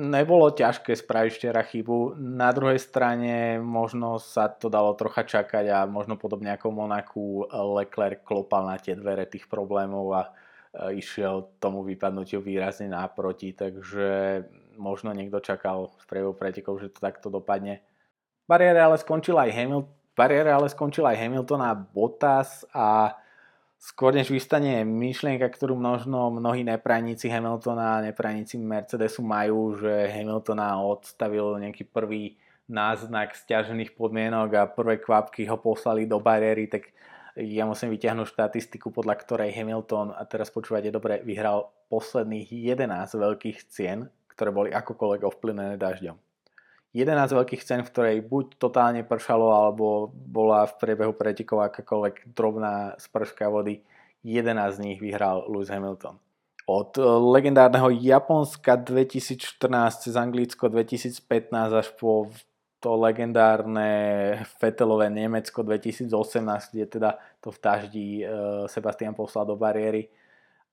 nebolo 0.02 0.50
ťažké 0.50 0.98
spraviť 0.98 1.32
včera 1.32 1.62
chybu. 1.62 2.18
Na 2.18 2.50
druhej 2.50 2.82
strane 2.82 3.62
možno 3.62 4.18
sa 4.18 4.50
to 4.50 4.66
dalo 4.66 4.94
trocha 4.98 5.22
čakať 5.22 5.64
a 5.70 5.78
možno 5.86 6.18
podobne 6.18 6.50
ako 6.54 6.74
Monaku 6.74 7.46
Leclerc 7.78 8.26
klopal 8.26 8.66
na 8.66 8.76
tie 8.76 8.98
dvere 8.98 9.26
tých 9.30 9.46
problémov 9.46 10.06
a 10.12 10.22
E, 10.72 10.96
išiel 11.04 11.52
tomu 11.60 11.84
vypadnutiu 11.84 12.40
výrazne 12.40 12.88
naproti, 12.88 13.52
takže 13.52 14.40
možno 14.80 15.12
niekto 15.12 15.44
čakal 15.44 15.92
v 16.00 16.04
priebehu 16.08 16.32
pretekov, 16.32 16.80
že 16.80 16.88
to 16.88 17.04
takto 17.04 17.28
dopadne. 17.28 17.84
Bariére 18.48 18.80
ale 18.80 18.96
skončil 18.96 19.36
aj 19.36 19.52
Hamilton, 19.52 20.48
ale 20.48 20.66
skončil 20.72 21.04
aj 21.04 21.20
Hamilton 21.20 21.60
a 21.60 21.76
Bottas 21.76 22.64
a 22.72 23.12
skôr 23.82 24.14
než 24.14 24.30
vystane 24.30 24.86
myšlienka, 24.86 25.50
ktorú 25.50 25.74
možno 25.74 26.30
mnohí 26.30 26.62
neprajníci 26.62 27.26
Hamiltona 27.26 27.98
a 27.98 28.04
neprajníci 28.06 28.54
Mercedesu 28.54 29.26
majú, 29.26 29.74
že 29.74 30.06
Hamiltona 30.06 30.78
odstavil 30.78 31.58
nejaký 31.58 31.90
prvý 31.90 32.38
náznak 32.70 33.34
stiažených 33.34 33.98
podmienok 33.98 34.48
a 34.54 34.70
prvé 34.70 35.02
kvapky 35.02 35.50
ho 35.50 35.58
poslali 35.58 36.06
do 36.06 36.22
bariéry, 36.22 36.70
tak 36.70 36.94
ja 37.34 37.66
musím 37.66 37.90
vyťahnuť 37.90 38.30
štatistiku, 38.30 38.94
podľa 38.94 39.18
ktorej 39.18 39.50
Hamilton, 39.50 40.14
a 40.14 40.22
teraz 40.30 40.54
počúvate 40.54 40.94
dobre, 40.94 41.18
vyhral 41.26 41.74
posledných 41.90 42.54
11 42.78 42.86
veľkých 43.18 43.66
cien, 43.66 44.06
ktoré 44.30 44.54
boli 44.54 44.70
akokoľvek 44.70 45.26
ovplyvnené 45.26 45.74
dažďom. 45.74 46.31
11 46.92 47.32
veľkých 47.32 47.64
cen, 47.64 47.80
v 47.80 47.88
ktorej 47.88 48.16
buď 48.28 48.60
totálne 48.60 49.00
pršalo, 49.00 49.48
alebo 49.48 50.12
bola 50.12 50.68
v 50.68 50.76
priebehu 50.76 51.16
pretekov 51.16 51.64
akákoľvek 51.72 52.36
drobná 52.36 53.00
sprška 53.00 53.48
vody. 53.48 53.80
11 54.22 54.76
z 54.76 54.78
nich 54.78 54.98
vyhral 55.00 55.48
Lewis 55.48 55.72
Hamilton. 55.72 56.20
Od 56.68 56.94
eh, 56.94 57.02
legendárneho 57.02 57.90
Japonska 57.90 58.76
2014 58.76 60.04
cez 60.04 60.14
Anglicko 60.14 60.68
2015 60.68 61.50
až 61.74 61.88
po 61.98 62.30
to 62.82 62.98
legendárne 62.98 64.42
Fetelové 64.58 65.06
Nemecko 65.06 65.62
2018, 65.62 66.74
kde 66.74 66.86
teda 66.86 67.10
to 67.40 67.50
v 67.50 67.58
daždi 67.58 68.08
eh, 68.22 68.28
Sebastian 68.68 69.16
poslal 69.16 69.48
do 69.48 69.56
bariéry 69.56 70.12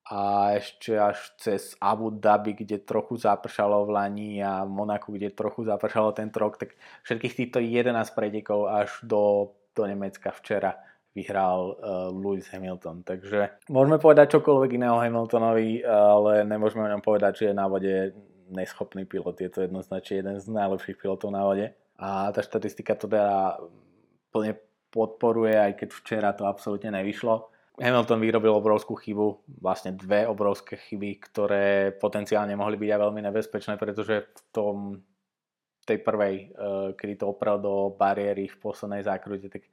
a 0.10 0.54
ešte 0.58 0.98
až 0.98 1.22
cez 1.38 1.78
Abu 1.78 2.10
Dhabi, 2.10 2.58
kde 2.58 2.82
trochu 2.82 3.22
zapršalo 3.22 3.86
v 3.86 3.89
Lani 3.94 4.32
a 4.42 4.66
Monaku, 4.66 5.13
kde 5.13 5.30
trochu 5.30 5.70
zapršalo 5.70 6.18
tento 6.18 6.42
rok, 6.42 6.58
tak 6.58 6.74
všetkých 7.06 7.38
týchto 7.38 7.62
11 7.62 7.94
pretekov 8.18 8.74
až 8.74 8.89
do, 9.06 9.54
do 9.78 9.86
Nemecka 9.86 10.34
včera 10.34 10.82
vyhral 11.13 11.78
uh, 11.78 12.10
Lewis 12.10 12.50
Hamilton. 12.50 13.06
Takže 13.06 13.70
môžeme 13.70 14.01
povedať 14.01 14.34
čokoľvek 14.42 14.82
iného 14.82 14.98
Hamiltonovi, 14.98 15.86
ale 15.86 16.42
nemôžeme 16.42 16.89
o 16.89 16.92
ňom 16.98 17.06
povedať, 17.06 17.46
že 17.46 17.46
je 17.54 17.54
na 17.54 17.70
vode 17.70 18.18
neschopný 18.50 19.06
pilot. 19.06 19.38
Je 19.46 19.50
to 19.54 19.70
jednoznačne 19.70 20.25
jeden 20.25 20.36
z 20.42 20.46
najlepších 20.50 20.98
pilotov 20.98 21.30
na 21.30 21.46
vode. 21.46 21.70
A 22.01 22.34
tá 22.34 22.42
štatistika 22.42 22.98
to 22.98 23.06
teda 23.06 23.62
plne 24.34 24.58
podporuje, 24.89 25.54
aj 25.54 25.74
keď 25.86 25.89
včera 25.94 26.30
to 26.34 26.50
absolútne 26.50 26.89
nevyšlo. 26.89 27.54
Hamilton 27.79 28.19
vyrobil 28.19 28.51
obrovskú 28.51 29.00
chybu, 29.00 29.48
vlastne 29.63 29.95
dve 29.95 30.27
obrovské 30.27 30.75
chyby, 30.75 31.24
ktoré 31.31 31.95
potenciálne 31.95 32.51
mohli 32.59 32.75
byť 32.75 32.89
aj 32.91 33.00
veľmi 33.00 33.21
nebezpečné, 33.24 33.79
pretože 33.79 34.27
v 34.36 34.41
tom 34.51 34.75
tej 35.89 36.05
prvej, 36.05 36.36
eh, 36.36 36.48
kedy 36.93 37.13
to 37.17 37.25
oprel 37.33 37.57
do 37.57 37.98
bariéry 37.98 38.45
v 38.45 38.59
poslednej 38.62 39.01
zákrute, 39.01 39.50
tak 39.50 39.65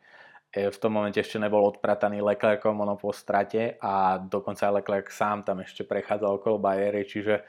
eh, 0.57 0.73
v 0.73 0.79
tom 0.81 0.97
momente 0.97 1.21
ešte 1.21 1.37
nebol 1.37 1.61
odprataný 1.69 2.25
Leclercom 2.25 2.73
ono 2.73 2.97
po 2.97 3.13
strate 3.13 3.77
a 3.77 4.17
dokonca 4.17 4.73
aj 4.73 4.77
Leclerc 4.81 5.09
sám 5.13 5.45
tam 5.45 5.61
ešte 5.61 5.85
prechádzal 5.85 6.41
okolo 6.41 6.57
bariéry, 6.57 7.05
čiže, 7.05 7.45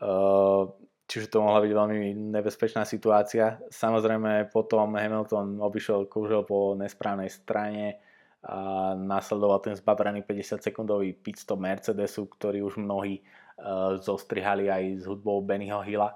eh, 0.00 0.62
čiže 1.04 1.26
to 1.28 1.44
mohla 1.44 1.60
byť 1.60 1.72
veľmi 1.74 1.98
nebezpečná 2.38 2.88
situácia. 2.88 3.60
Samozrejme 3.68 4.48
potom 4.48 4.96
Hamilton 4.96 5.60
obišiel 5.60 6.08
kúžel 6.08 6.48
po 6.48 6.72
nesprávnej 6.78 7.28
strane, 7.28 8.00
a 8.44 8.94
následoval 8.94 9.58
ten 9.58 9.74
zbabraný 9.74 10.22
50 10.22 10.62
sekundový 10.62 11.10
pitstop 11.12 11.58
Mercedesu, 11.58 12.30
ktorý 12.30 12.62
už 12.62 12.78
mnohí 12.78 13.18
uh, 13.18 13.98
zostrihali 13.98 14.70
aj 14.70 14.82
s 15.02 15.04
hudbou 15.10 15.42
Bennyho 15.42 15.82
Hilla. 15.82 16.14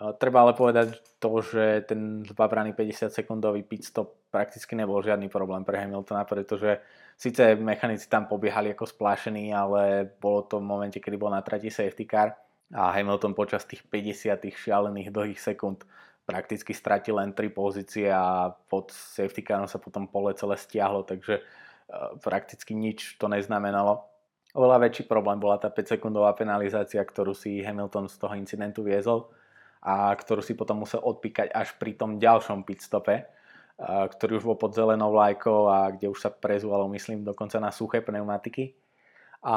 Uh, 0.00 0.10
treba 0.18 0.42
ale 0.42 0.58
povedať 0.58 0.98
to, 1.22 1.38
že 1.38 1.86
ten 1.86 2.26
zbabraný 2.26 2.74
50 2.74 3.14
sekundový 3.14 3.62
pitstop 3.62 4.18
prakticky 4.34 4.74
nebol 4.74 4.98
žiadny 4.98 5.30
problém 5.30 5.62
pre 5.62 5.78
Hamiltona, 5.78 6.26
pretože 6.26 6.82
síce 7.14 7.54
mechanici 7.54 8.10
tam 8.10 8.26
pobiehali 8.26 8.74
ako 8.74 8.90
splášení, 8.90 9.54
ale 9.54 10.10
bolo 10.18 10.46
to 10.46 10.58
v 10.58 10.66
momente, 10.66 10.98
kedy 10.98 11.14
bol 11.14 11.30
na 11.30 11.42
trati 11.42 11.70
safety 11.70 12.06
car 12.06 12.34
a 12.70 12.94
Hamilton 12.94 13.34
počas 13.34 13.66
tých 13.66 13.82
50 13.86 14.42
šialených 14.46 15.10
dlhých 15.10 15.40
sekúnd 15.42 15.82
prakticky 16.30 16.70
stratil 16.70 17.18
len 17.18 17.34
3 17.34 17.50
pozície 17.50 18.06
a 18.06 18.54
pod 18.70 18.94
safety 18.94 19.42
carom 19.42 19.66
sa 19.66 19.82
potom 19.82 20.06
pole 20.06 20.30
celé 20.38 20.54
stiahlo, 20.54 21.02
takže 21.02 21.42
uh, 21.42 22.14
prakticky 22.22 22.78
nič 22.78 23.18
to 23.18 23.26
neznamenalo. 23.26 24.06
Oveľa 24.54 24.86
väčší 24.86 25.10
problém 25.10 25.42
bola 25.42 25.58
tá 25.58 25.66
5 25.66 25.98
sekundová 25.98 26.30
penalizácia, 26.38 27.02
ktorú 27.02 27.34
si 27.34 27.58
Hamilton 27.66 28.06
z 28.06 28.14
toho 28.22 28.38
incidentu 28.38 28.86
viezol 28.86 29.26
a 29.82 30.14
ktorú 30.14 30.38
si 30.38 30.54
potom 30.54 30.86
musel 30.86 31.02
odpíkať 31.02 31.50
až 31.50 31.74
pri 31.82 31.98
tom 31.98 32.22
ďalšom 32.22 32.62
pitstope, 32.62 33.26
uh, 33.26 34.06
ktorý 34.06 34.38
už 34.38 34.46
bol 34.46 34.54
pod 34.54 34.70
zelenou 34.78 35.10
vlajkou 35.10 35.66
a 35.66 35.90
kde 35.90 36.14
už 36.14 36.22
sa 36.22 36.30
prezúvalo, 36.30 36.86
myslím, 36.94 37.26
dokonca 37.26 37.58
na 37.58 37.74
suché 37.74 37.98
pneumatiky 37.98 38.79
a 39.40 39.56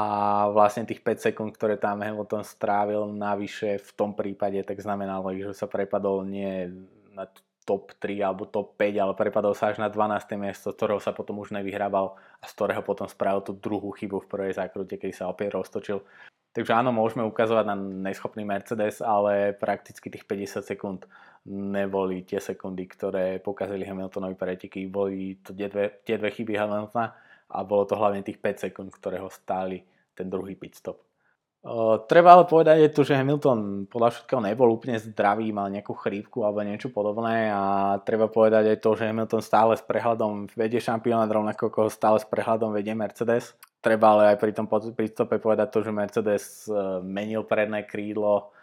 vlastne 0.55 0.87
tých 0.87 1.03
5 1.03 1.27
sekúnd, 1.31 1.51
ktoré 1.59 1.75
tam 1.75 1.99
Hamilton 1.99 2.47
strávil 2.47 3.03
navyše 3.11 3.83
v 3.83 3.91
tom 3.99 4.15
prípade, 4.15 4.63
tak 4.63 4.79
znamenalo, 4.79 5.35
že 5.35 5.51
sa 5.51 5.67
prepadol 5.67 6.23
nie 6.23 6.71
na 7.11 7.27
top 7.67 7.95
3 7.99 8.23
alebo 8.23 8.47
top 8.47 8.79
5, 8.79 9.03
ale 9.03 9.13
prepadol 9.15 9.51
sa 9.55 9.71
až 9.71 9.83
na 9.83 9.91
12. 9.91 10.39
miesto, 10.39 10.71
z 10.71 10.77
ktorého 10.79 11.03
sa 11.03 11.11
potom 11.11 11.39
už 11.43 11.51
nevyhrával 11.51 12.15
a 12.15 12.45
z 12.47 12.51
ktorého 12.55 12.83
potom 12.83 13.07
spravil 13.07 13.43
tú 13.43 13.55
druhú 13.55 13.91
chybu 13.91 14.23
v 14.23 14.29
prvej 14.31 14.53
zákrute, 14.55 14.95
keď 14.95 15.11
sa 15.11 15.25
opäť 15.31 15.55
roztočil. 15.55 15.99
Takže 16.53 16.69
áno, 16.69 16.93
môžeme 16.93 17.25
ukazovať 17.25 17.65
na 17.65 17.75
neschopný 17.75 18.45
Mercedes, 18.45 19.01
ale 19.01 19.57
prakticky 19.57 20.13
tých 20.13 20.23
50 20.29 20.61
sekúnd 20.61 21.09
neboli 21.49 22.23
tie 22.23 22.37
sekundy, 22.37 22.85
ktoré 22.87 23.41
pokazili 23.41 23.83
Hamiltonovi 23.83 24.37
preteky. 24.37 24.85
Boli 24.85 25.41
to 25.41 25.51
tie 25.51 25.67
dve, 25.67 25.99
tie 26.05 26.15
dve 26.15 26.29
chyby 26.29 26.53
Hamiltona 26.55 27.11
a 27.50 27.63
bolo 27.65 27.83
to 27.88 27.97
hlavne 27.97 28.23
tých 28.23 28.39
5 28.39 28.69
sekúnd, 28.69 28.89
ktoré 28.93 29.19
ho 29.19 29.27
stáli 29.27 29.83
ten 30.13 30.29
druhý 30.29 30.53
pit 30.55 30.77
stop. 30.77 31.01
Treba 32.12 32.35
ale 32.35 32.43
povedať 32.43 32.75
je 32.83 32.91
to, 32.91 33.07
že 33.07 33.15
Hamilton 33.15 33.88
podľa 33.88 34.19
všetkého 34.19 34.43
nebol 34.43 34.67
úplne 34.67 35.00
zdravý, 35.00 35.55
mal 35.55 35.71
nejakú 35.71 35.95
chrípku 35.95 36.43
alebo 36.43 36.59
niečo 36.59 36.91
podobné 36.91 37.55
a 37.55 37.95
treba 38.03 38.27
povedať 38.27 38.75
aj 38.75 38.77
to, 38.83 39.00
že 39.00 39.07
Hamilton 39.07 39.39
stále 39.39 39.71
s 39.79 39.83
prehľadom 39.88 40.51
vedie 40.59 40.83
šampionát, 40.83 41.31
rovnako 41.31 41.71
ako 41.71 41.81
stále 41.88 42.19
s 42.19 42.27
prehľadom 42.27 42.75
vedie 42.75 42.91
Mercedes. 42.91 43.55
Treba 43.79 44.12
ale 44.12 44.35
aj 44.35 44.38
pri 44.43 44.51
tom 44.51 44.67
prístupe 44.67 45.39
povedať 45.39 45.71
to, 45.71 45.79
že 45.88 45.95
Mercedes 45.95 46.67
menil 47.00 47.47
predné 47.47 47.88
krídlo, 47.88 48.51
Eh, 48.53 48.62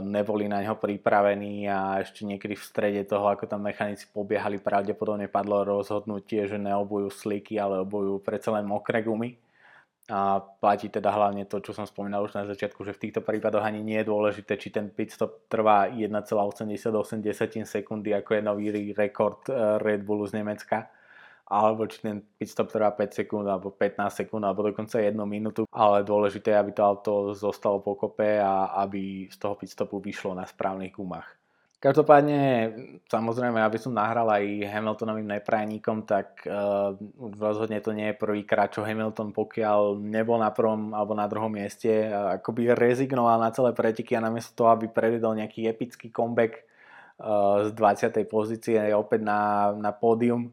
neboli 0.00 0.48
na 0.48 0.64
ňo 0.64 0.80
pripravení 0.80 1.68
a 1.68 2.00
ešte 2.00 2.24
niekedy 2.24 2.56
v 2.56 2.64
strede 2.64 3.02
toho, 3.04 3.28
ako 3.28 3.44
tam 3.44 3.68
mechanici 3.68 4.08
pobiehali, 4.08 4.56
pravdepodobne 4.56 5.28
padlo 5.28 5.60
rozhodnutie, 5.64 6.48
že 6.48 6.56
neobujú 6.56 7.12
sliky, 7.12 7.60
ale 7.60 7.84
obujú 7.84 8.20
predsa 8.24 8.56
len 8.56 8.64
mokré 8.64 9.04
gumy. 9.04 9.36
A 10.08 10.40
platí 10.40 10.88
teda 10.88 11.12
hlavne 11.12 11.44
to, 11.44 11.60
čo 11.60 11.76
som 11.76 11.84
spomínal 11.84 12.24
už 12.24 12.32
na 12.32 12.48
začiatku, 12.48 12.80
že 12.80 12.96
v 12.96 13.02
týchto 13.08 13.20
prípadoch 13.20 13.60
ani 13.60 13.84
nie 13.84 14.00
je 14.00 14.08
dôležité, 14.08 14.56
či 14.56 14.72
ten 14.72 14.88
pitstop 14.88 15.44
trvá 15.52 15.92
1,88 15.92 16.88
sekundy, 17.68 18.16
ako 18.16 18.30
je 18.32 18.40
nový 18.40 18.72
rekord 18.96 19.44
eh, 19.52 19.76
Red 19.76 20.08
Bullu 20.08 20.24
z 20.24 20.40
Nemecka 20.40 20.88
alebo 21.48 21.88
či 21.88 22.04
ten 22.04 22.20
pitstop 22.20 22.68
trvá 22.68 22.92
5 22.92 23.24
sekúnd 23.24 23.48
alebo 23.48 23.72
15 23.72 24.24
sekúnd 24.24 24.44
alebo 24.44 24.68
dokonca 24.68 25.00
1 25.00 25.16
minútu, 25.24 25.64
ale 25.72 26.04
dôležité 26.04 26.52
je, 26.52 26.60
aby 26.60 26.72
to 26.76 26.82
auto 26.84 27.12
zostalo 27.32 27.80
pokope 27.80 28.36
a 28.36 28.76
aby 28.84 29.32
z 29.32 29.36
toho 29.40 29.56
pitstopu 29.56 29.96
vyšlo 29.96 30.36
na 30.36 30.44
správnych 30.44 30.92
gumách. 30.92 31.38
Každopádne, 31.78 32.74
samozrejme, 33.06 33.62
aby 33.62 33.78
som 33.78 33.94
nahral 33.94 34.26
aj 34.26 34.66
Hamiltonovým 34.66 35.30
neprajníkom, 35.38 36.10
tak 36.10 36.42
uh, 36.42 36.90
rozhodne 37.38 37.78
to 37.78 37.94
nie 37.94 38.10
je 38.10 38.18
prvýkrát, 38.18 38.74
čo 38.74 38.82
Hamilton, 38.82 39.30
pokiaľ 39.30 40.02
nebol 40.02 40.42
na 40.42 40.50
prvom 40.50 40.90
alebo 40.90 41.14
na 41.14 41.30
druhom 41.30 41.54
mieste, 41.54 42.10
uh, 42.10 42.34
akoby 42.34 42.74
rezignoval 42.74 43.38
na 43.38 43.54
celé 43.54 43.70
preteky 43.78 44.18
a 44.18 44.26
namiesto 44.26 44.58
toho, 44.58 44.74
aby 44.74 44.90
prevedol 44.90 45.38
nejaký 45.38 45.70
epický 45.70 46.10
comeback 46.10 46.66
uh, 47.22 47.70
z 47.70 47.78
20. 47.78 48.26
pozície 48.26 48.82
opäť 48.90 49.22
na, 49.22 49.70
na 49.78 49.94
pódium, 49.94 50.50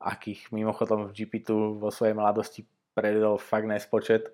akých 0.00 0.52
mimochodom 0.52 1.08
v 1.08 1.14
GP2 1.24 1.80
vo 1.80 1.90
svojej 1.90 2.14
mladosti 2.16 2.64
predvedol 2.92 3.36
fakt 3.40 3.68
nespočet, 3.68 4.32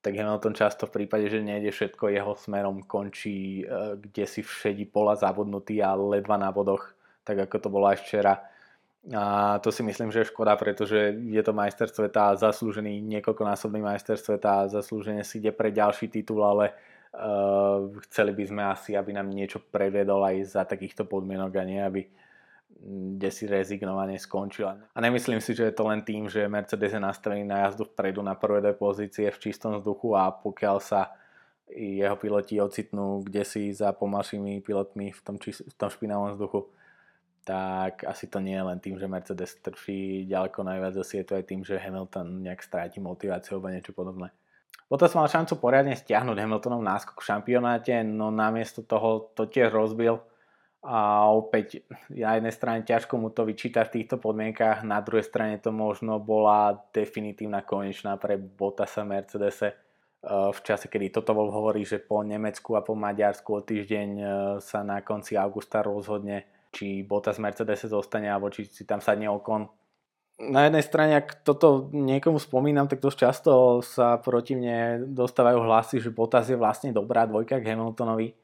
tak 0.00 0.16
Hamilton 0.16 0.56
často 0.56 0.88
v 0.88 1.04
prípade, 1.04 1.28
že 1.28 1.44
nejde 1.44 1.68
všetko 1.68 2.08
jeho 2.08 2.32
smerom, 2.32 2.88
končí 2.88 3.60
e, 3.60 3.64
kde 4.00 4.24
si 4.24 4.40
všedí 4.40 4.88
pola 4.88 5.12
zabudnutý 5.12 5.84
a 5.84 5.92
ledva 5.92 6.40
na 6.40 6.48
bodoch, 6.48 6.96
tak 7.20 7.44
ako 7.44 7.56
to 7.60 7.68
bolo 7.68 7.92
aj 7.92 8.00
včera. 8.00 8.40
A 9.12 9.56
to 9.64 9.72
si 9.72 9.80
myslím, 9.80 10.12
že 10.12 10.24
je 10.24 10.32
škoda, 10.32 10.56
pretože 10.60 11.16
je 11.16 11.42
to 11.44 11.56
majster 11.56 11.88
sveta, 11.88 12.36
zaslúžený 12.36 13.00
niekoľkonásobný 13.00 13.80
majster 13.80 14.20
sveta, 14.20 14.68
zaslúžene 14.68 15.24
si 15.24 15.40
ide 15.40 15.56
pre 15.56 15.72
ďalší 15.72 16.12
titul, 16.12 16.44
ale 16.44 16.76
uh, 17.16 17.88
chceli 18.04 18.36
by 18.36 18.44
sme 18.44 18.62
asi, 18.68 18.92
aby 19.00 19.16
nám 19.16 19.32
niečo 19.32 19.56
prevedol 19.72 20.20
aj 20.20 20.36
za 20.52 20.62
takýchto 20.68 21.08
podmienok 21.08 21.48
a 21.56 21.64
nie, 21.64 21.80
aby 21.80 22.04
kde 22.80 23.28
si 23.28 23.44
rezignovane 23.44 24.16
skončila. 24.16 24.80
A 24.96 24.98
nemyslím 25.04 25.44
si, 25.44 25.52
že 25.52 25.68
je 25.68 25.74
to 25.76 25.84
len 25.84 26.00
tým, 26.00 26.32
že 26.32 26.48
Mercedes 26.48 26.96
je 26.96 27.00
nastavený 27.00 27.44
na 27.44 27.68
jazdu 27.68 27.84
vpredu 27.84 28.24
na 28.24 28.32
prvé 28.32 28.64
dve 28.64 28.72
pozície 28.72 29.28
v 29.28 29.36
čistom 29.38 29.76
vzduchu 29.76 30.16
a 30.16 30.32
pokiaľ 30.32 30.76
sa 30.80 31.12
jeho 31.70 32.16
piloti 32.16 32.58
ocitnú 32.58 33.22
kde 33.22 33.44
si 33.44 33.70
za 33.70 33.92
pomalšími 33.92 34.64
pilotmi 34.64 35.12
v 35.12 35.20
tom, 35.20 35.36
čist- 35.36 35.62
v 35.62 35.74
tom 35.76 35.92
špinavom 35.92 36.34
vzduchu, 36.34 36.72
tak 37.44 38.04
asi 38.08 38.26
to 38.26 38.40
nie 38.40 38.56
je 38.56 38.64
len 38.64 38.78
tým, 38.80 38.96
že 38.96 39.06
Mercedes 39.06 39.60
trčí 39.60 40.24
ďaleko 40.24 40.64
najviac, 40.64 40.96
asi 40.96 41.20
je 41.20 41.26
to 41.28 41.36
aj 41.36 41.44
tým, 41.46 41.60
že 41.62 41.78
Hamilton 41.78 42.42
nejak 42.42 42.64
stráti 42.64 42.98
motiváciu 42.98 43.60
alebo 43.60 43.70
niečo 43.70 43.92
podobné. 43.92 44.32
Bottas 44.90 45.14
mal 45.14 45.30
šancu 45.30 45.62
poriadne 45.62 45.94
stiahnuť 45.94 46.34
Hamiltonov 46.34 46.82
náskok 46.82 47.22
v 47.22 47.28
šampionáte, 47.28 48.02
no 48.02 48.34
namiesto 48.34 48.82
toho 48.82 49.30
to 49.38 49.46
tiež 49.46 49.70
rozbil 49.70 50.18
a 50.80 51.28
opäť 51.28 51.84
na 52.08 52.40
jednej 52.40 52.54
strane 52.56 52.80
ťažko 52.88 53.20
mu 53.20 53.28
to 53.28 53.44
vyčítať 53.44 53.84
v 53.88 53.94
týchto 54.00 54.16
podmienkach, 54.16 54.80
na 54.80 55.04
druhej 55.04 55.28
strane 55.28 55.60
to 55.60 55.68
možno 55.68 56.16
bola 56.16 56.72
definitívna 56.96 57.60
konečná 57.60 58.16
pre 58.16 58.40
Bottasa 58.40 59.04
Mercedese 59.04 59.76
v 60.28 60.60
čase, 60.60 60.92
kedy 60.92 61.16
toto 61.16 61.32
bol 61.32 61.48
hovorí, 61.48 61.80
že 61.88 61.96
po 61.96 62.20
Nemecku 62.20 62.76
a 62.76 62.84
po 62.84 62.92
Maďarsku 62.92 63.56
o 63.56 63.64
týždeň 63.64 64.08
e, 64.20 64.24
sa 64.60 64.84
na 64.84 65.00
konci 65.00 65.32
augusta 65.32 65.80
rozhodne, 65.80 66.44
či 66.68 67.00
Bottas 67.00 67.40
Mercedes 67.40 67.88
zostane 67.88 68.28
alebo 68.28 68.52
či 68.52 68.68
si 68.68 68.84
tam 68.84 69.00
sadne 69.00 69.32
okon. 69.32 69.64
Na 70.40 70.68
jednej 70.68 70.84
strane, 70.84 71.16
ak 71.16 71.40
toto 71.40 71.88
niekomu 71.92 72.36
spomínam, 72.36 72.84
tak 72.84 73.00
dosť 73.00 73.16
často 73.16 73.52
sa 73.80 74.20
proti 74.20 74.56
mne 74.56 75.08
dostávajú 75.08 75.56
hlasy, 75.64 75.96
že 76.04 76.12
Bottas 76.12 76.52
je 76.52 76.56
vlastne 76.56 76.92
dobrá 76.92 77.24
dvojka 77.24 77.56
k 77.56 77.72
Hamiltonovi 77.72 78.36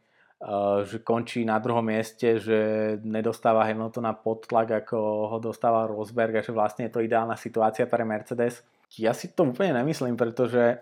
že 0.84 1.00
končí 1.00 1.48
na 1.48 1.56
druhom 1.56 1.80
mieste, 1.80 2.36
že 2.36 2.58
nedostáva 3.00 3.64
Hamiltona 3.64 4.12
pod 4.12 4.44
tlak, 4.44 4.84
ako 4.84 4.96
ho 5.32 5.38
dostáva 5.40 5.88
Rosberg 5.88 6.36
a 6.36 6.44
že 6.44 6.52
vlastne 6.52 6.86
je 6.86 6.92
to 6.92 7.00
ideálna 7.00 7.40
situácia 7.40 7.88
pre 7.88 8.04
Mercedes. 8.04 8.60
Ja 9.00 9.16
si 9.16 9.32
to 9.32 9.48
úplne 9.48 9.80
nemyslím, 9.80 10.12
pretože 10.14 10.76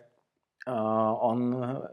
on, 0.67 1.39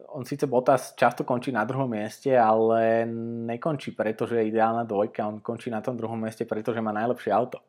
on 0.10 0.24
síce 0.24 0.48
Bottas 0.48 0.96
často 0.96 1.22
končí 1.28 1.52
na 1.52 1.68
druhom 1.68 1.92
mieste, 1.92 2.34
ale 2.34 3.06
nekončí 3.46 3.92
preto, 3.94 4.26
že 4.26 4.42
je 4.42 4.50
ideálna 4.50 4.88
dvojka, 4.88 5.28
on 5.28 5.38
končí 5.44 5.70
na 5.70 5.84
tom 5.84 6.00
druhom 6.00 6.18
mieste, 6.18 6.48
pretože 6.48 6.82
má 6.82 6.90
najlepšie 6.96 7.30
auto. 7.30 7.62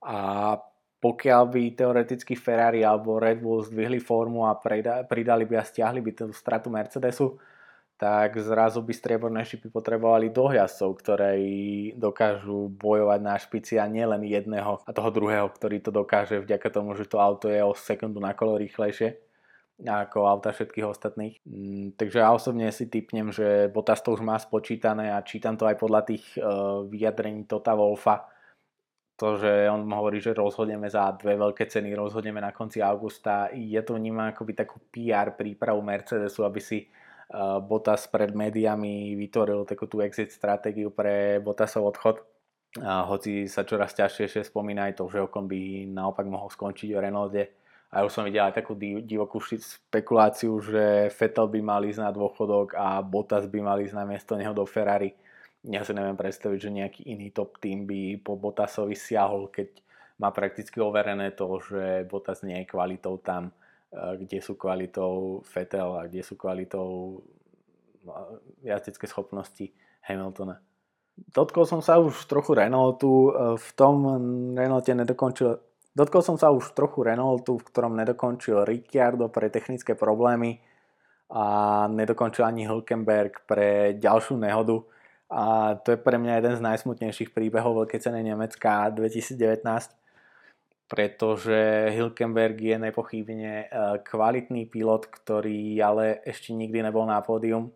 A 0.00 0.54
pokiaľ 1.00 1.42
by 1.50 1.62
teoreticky 1.76 2.36
Ferrari 2.36 2.84
alebo 2.86 3.20
Red 3.20 3.42
Bull 3.42 3.64
zdvihli 3.64 4.00
formu 4.00 4.48
a 4.48 4.56
pridali 5.04 5.44
by 5.44 5.54
a 5.60 5.64
stiahli 5.64 6.00
by 6.00 6.12
tú 6.12 6.24
stratu 6.32 6.70
Mercedesu, 6.70 7.36
tak 8.00 8.40
zrazu 8.40 8.80
by 8.80 8.96
strieborné 8.96 9.44
šipy 9.44 9.68
potrebovali 9.68 10.32
dohľadcov, 10.32 10.88
ktoré 11.04 11.36
dokážu 12.00 12.72
bojovať 12.72 13.20
na 13.20 13.36
špici 13.36 13.76
a 13.76 13.84
nielen 13.84 14.24
jedného 14.24 14.80
a 14.88 14.90
toho 14.96 15.12
druhého, 15.12 15.44
ktorý 15.52 15.84
to 15.84 15.92
dokáže 15.92 16.40
vďaka 16.40 16.68
tomu, 16.72 16.96
že 16.96 17.04
to 17.04 17.20
auto 17.20 17.52
je 17.52 17.60
o 17.60 17.76
sekundu 17.76 18.16
na 18.16 18.32
kolo 18.32 18.56
rýchlejšie 18.56 19.20
ako 19.80 20.28
auta 20.28 20.52
všetkých 20.52 20.86
ostatných. 20.88 21.40
Mm, 21.48 21.96
takže 21.96 22.20
ja 22.20 22.28
osobne 22.36 22.68
si 22.68 22.92
typnem, 22.92 23.32
že 23.32 23.72
Bottas 23.72 24.04
to 24.04 24.12
už 24.12 24.20
má 24.20 24.36
spočítané 24.36 25.08
a 25.08 25.24
čítam 25.24 25.56
to 25.56 25.64
aj 25.64 25.80
podľa 25.80 26.04
tých 26.04 26.24
uh, 26.36 26.84
vyjadrení 26.84 27.48
Tota 27.48 27.72
Wolfa, 27.72 28.28
to, 29.20 29.36
že 29.36 29.68
on 29.68 29.84
hovorí, 29.84 30.16
že 30.16 30.32
rozhodneme 30.32 30.88
za 30.88 31.12
dve 31.16 31.36
veľké 31.36 31.68
ceny, 31.68 31.92
rozhodneme 31.92 32.40
na 32.40 32.56
konci 32.56 32.80
augusta. 32.80 33.52
Je 33.52 33.76
to 33.84 34.00
vnímam 34.00 34.32
akoby 34.32 34.56
takú 34.56 34.80
PR 34.88 35.36
prípravu 35.36 35.84
Mercedesu, 35.84 36.40
aby 36.44 36.60
si 36.60 36.88
Botas 37.64 38.10
pred 38.10 38.34
médiami 38.34 39.14
vytvoril 39.14 39.62
takú 39.62 39.86
tú 39.86 40.02
exit 40.02 40.34
stratégiu 40.34 40.90
pre 40.90 41.38
Botasov 41.38 41.94
odchod. 41.94 42.26
A 42.78 43.02
hoci 43.06 43.50
sa 43.50 43.66
čoraz 43.66 43.94
ťažšie 43.98 44.46
spomína 44.46 44.90
aj 44.90 45.02
to, 45.02 45.10
že 45.10 45.22
Okon 45.26 45.50
by 45.50 45.90
naopak 45.90 46.26
mohol 46.26 46.50
skončiť 46.50 46.94
v 46.94 47.02
Renaulte. 47.02 47.42
A 47.90 48.06
už 48.06 48.14
som 48.14 48.22
videl 48.22 48.46
aj 48.46 48.62
takú 48.62 48.78
divokú 48.78 49.42
spekuláciu, 49.42 50.54
že 50.62 51.10
Vettel 51.10 51.50
by 51.50 51.58
mal 51.58 51.82
ísť 51.82 52.06
na 52.06 52.14
dôchodok 52.14 52.78
a 52.78 53.02
Bottas 53.02 53.50
by 53.50 53.58
mal 53.58 53.82
ísť 53.82 53.98
na 53.98 54.06
miesto 54.06 54.38
neho 54.38 54.54
do 54.54 54.62
Ferrari. 54.62 55.10
Ja 55.66 55.82
si 55.82 55.90
neviem 55.90 56.14
predstaviť, 56.14 56.58
že 56.62 56.70
nejaký 56.70 57.02
iný 57.10 57.34
top 57.34 57.58
tým 57.58 57.90
by 57.90 58.22
po 58.22 58.38
Bottasovi 58.38 58.94
siahol, 58.94 59.50
keď 59.50 59.82
má 60.22 60.30
prakticky 60.30 60.78
overené 60.78 61.34
to, 61.34 61.58
že 61.58 62.06
Bottas 62.06 62.46
nie 62.46 62.62
je 62.62 62.70
kvalitou 62.70 63.18
tam 63.18 63.50
kde 63.90 64.38
sú 64.38 64.54
kvalitou 64.54 65.42
Fetel 65.42 65.98
a 65.98 66.06
kde 66.06 66.22
sú 66.22 66.38
kvalitou 66.38 67.20
jazdecké 68.62 69.10
schopnosti 69.10 69.74
Hamiltona. 70.06 70.62
Dotkol 71.20 71.68
som 71.68 71.84
sa 71.84 72.00
už 72.00 72.24
trochu 72.24 72.56
Renaultu, 72.56 73.28
e, 73.28 73.30
v 73.60 73.68
tom 73.76 73.96
Renaulte 74.56 74.96
nedokončil 74.96 75.60
Dotkol 75.90 76.22
som 76.22 76.38
sa 76.38 76.54
už 76.54 76.70
trochu 76.78 77.02
Renaultu, 77.02 77.58
v 77.58 77.66
ktorom 77.66 77.98
nedokončil 77.98 78.62
Ricciardo 78.62 79.26
pre 79.26 79.50
technické 79.50 79.98
problémy 79.98 80.62
a 81.26 81.86
nedokončil 81.90 82.46
ani 82.46 82.62
Hülkenberg 82.62 83.42
pre 83.42 83.98
ďalšiu 83.98 84.38
nehodu. 84.38 84.86
A 85.30 85.74
to 85.82 85.94
je 85.94 85.98
pre 85.98 86.14
mňa 86.14 86.42
jeden 86.42 86.54
z 86.58 86.62
najsmutnejších 86.62 87.34
príbehov 87.34 87.74
veľkej 87.84 88.06
ceny 88.06 88.22
Nemecka 88.22 88.86
2019 88.94 89.99
pretože 90.90 91.86
Hilkenberg 91.94 92.58
je 92.58 92.74
nepochybne 92.74 93.52
e, 93.62 93.66
kvalitný 94.02 94.66
pilot, 94.66 95.06
ktorý 95.06 95.78
ale 95.78 96.18
ešte 96.26 96.50
nikdy 96.50 96.82
nebol 96.82 97.06
na 97.06 97.22
pódium. 97.22 97.70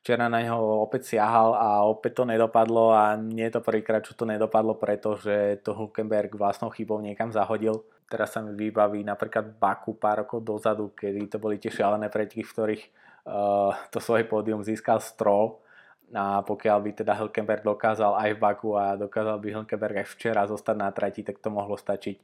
Včera 0.00 0.32
na 0.32 0.40
neho 0.40 0.80
opäť 0.80 1.12
siahal 1.12 1.52
a 1.52 1.84
opäť 1.84 2.20
to 2.20 2.24
nedopadlo 2.24 2.96
a 2.96 3.20
nie 3.20 3.52
je 3.52 3.60
to 3.60 3.60
prvýkrát, 3.60 4.00
čo 4.00 4.16
to 4.16 4.24
nedopadlo, 4.24 4.80
pretože 4.80 5.60
to 5.60 5.76
Hulkenberg 5.76 6.32
vlastnou 6.40 6.72
chybou 6.72 7.04
niekam 7.04 7.28
zahodil. 7.28 7.84
Teraz 8.08 8.32
sa 8.32 8.40
mi 8.40 8.56
vybaví 8.56 9.04
napríklad 9.04 9.60
Baku 9.60 10.00
pár 10.00 10.24
rokov 10.24 10.40
dozadu, 10.44 10.92
kedy 10.96 11.28
to 11.28 11.36
boli 11.36 11.60
tie 11.60 11.68
šialené 11.68 12.08
preteky, 12.08 12.44
v 12.44 12.52
ktorých 12.52 12.82
uh, 13.28 13.72
to 13.88 13.96
svoje 13.96 14.28
pódium 14.28 14.60
získal 14.60 15.00
Stroll 15.00 15.60
a 16.12 16.44
pokiaľ 16.44 16.78
by 16.84 16.90
teda 17.00 17.16
Hülkenberg 17.16 17.64
dokázal 17.64 18.12
aj 18.12 18.30
v 18.36 18.42
Baku 18.44 18.76
a 18.76 19.00
dokázal 19.00 19.40
by 19.40 19.48
Hülkenberg 19.56 20.04
aj 20.04 20.12
včera 20.12 20.44
zostať 20.44 20.76
na 20.76 20.92
trati, 20.92 21.24
tak 21.24 21.40
to 21.40 21.48
mohlo 21.48 21.80
stačiť 21.80 22.16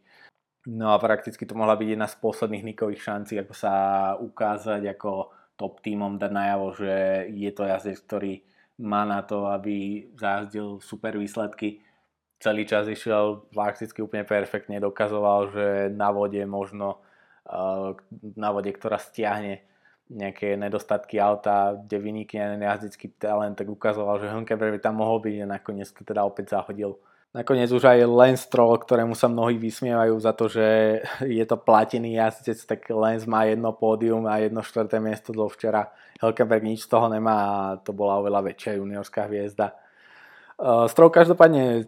No 0.68 0.92
a 0.92 1.01
prakticky 1.01 1.49
to 1.49 1.57
mohla 1.57 1.73
byť 1.73 1.88
jedna 1.88 2.05
z 2.05 2.20
posledných 2.20 2.66
Nikových 2.75 3.01
šancí, 3.01 3.40
ako 3.40 3.55
sa 3.57 3.73
ukázať 4.20 4.92
ako 4.92 5.33
top 5.57 5.81
týmom, 5.81 6.20
dať 6.20 6.33
najavo, 6.33 6.66
že 6.77 6.92
je 7.33 7.51
to 7.57 7.64
jazdec, 7.64 7.96
ktorý 8.05 8.33
má 8.81 9.09
na 9.09 9.25
to, 9.25 9.49
aby 9.49 10.09
zajazdil 10.20 10.81
super 10.85 11.16
výsledky. 11.16 11.81
Celý 12.40 12.64
čas 12.64 12.88
išiel 12.88 13.49
prakticky 13.53 14.01
úplne 14.01 14.25
perfektne, 14.25 14.81
dokazoval, 14.81 15.53
že 15.53 15.66
na 15.92 16.12
vode 16.12 16.40
možno 16.44 17.01
eh, 17.49 17.96
na 18.37 18.49
vode, 18.53 18.73
ktorá 18.73 19.01
stiahne 19.01 19.64
nejaké 20.11 20.59
nedostatky 20.59 21.23
auta, 21.23 21.79
kde 21.79 21.96
vynikne 22.03 22.59
jazdický 22.59 23.14
talent, 23.16 23.55
tak 23.55 23.70
ukazoval, 23.70 24.18
že 24.18 24.33
Hülkenberg 24.33 24.77
by 24.77 24.81
tam 24.83 24.99
mohol 24.99 25.23
byť 25.23 25.46
a 25.46 25.53
nakoniec 25.57 25.88
to 25.94 26.03
teda 26.03 26.27
opäť 26.27 26.59
zahodil 26.59 26.99
Nakoniec 27.31 27.71
už 27.71 27.87
aj 27.87 28.11
Lance 28.11 28.51
Stroll, 28.51 28.75
ktorému 28.75 29.14
sa 29.14 29.31
mnohí 29.31 29.55
vysmievajú 29.55 30.19
za 30.19 30.35
to, 30.35 30.51
že 30.51 30.99
je 31.23 31.45
to 31.47 31.55
platený 31.55 32.19
jazdec, 32.19 32.59
tak 32.66 32.90
Lance 32.90 33.31
má 33.31 33.47
jedno 33.47 33.71
pódium 33.71 34.27
a 34.27 34.43
jedno 34.43 34.66
štvrté 34.66 34.99
miesto 34.99 35.31
do 35.31 35.47
včera. 35.47 35.95
Helkenberg 36.19 36.66
nič 36.66 36.90
z 36.90 36.90
toho 36.90 37.07
nemá 37.07 37.35
a 37.38 37.79
to 37.79 37.95
bola 37.95 38.19
oveľa 38.19 38.51
väčšia 38.51 38.83
juniorská 38.83 39.31
hviezda. 39.31 39.79
Uh, 40.59 40.90
Stroll 40.90 41.14
každopádne 41.14 41.87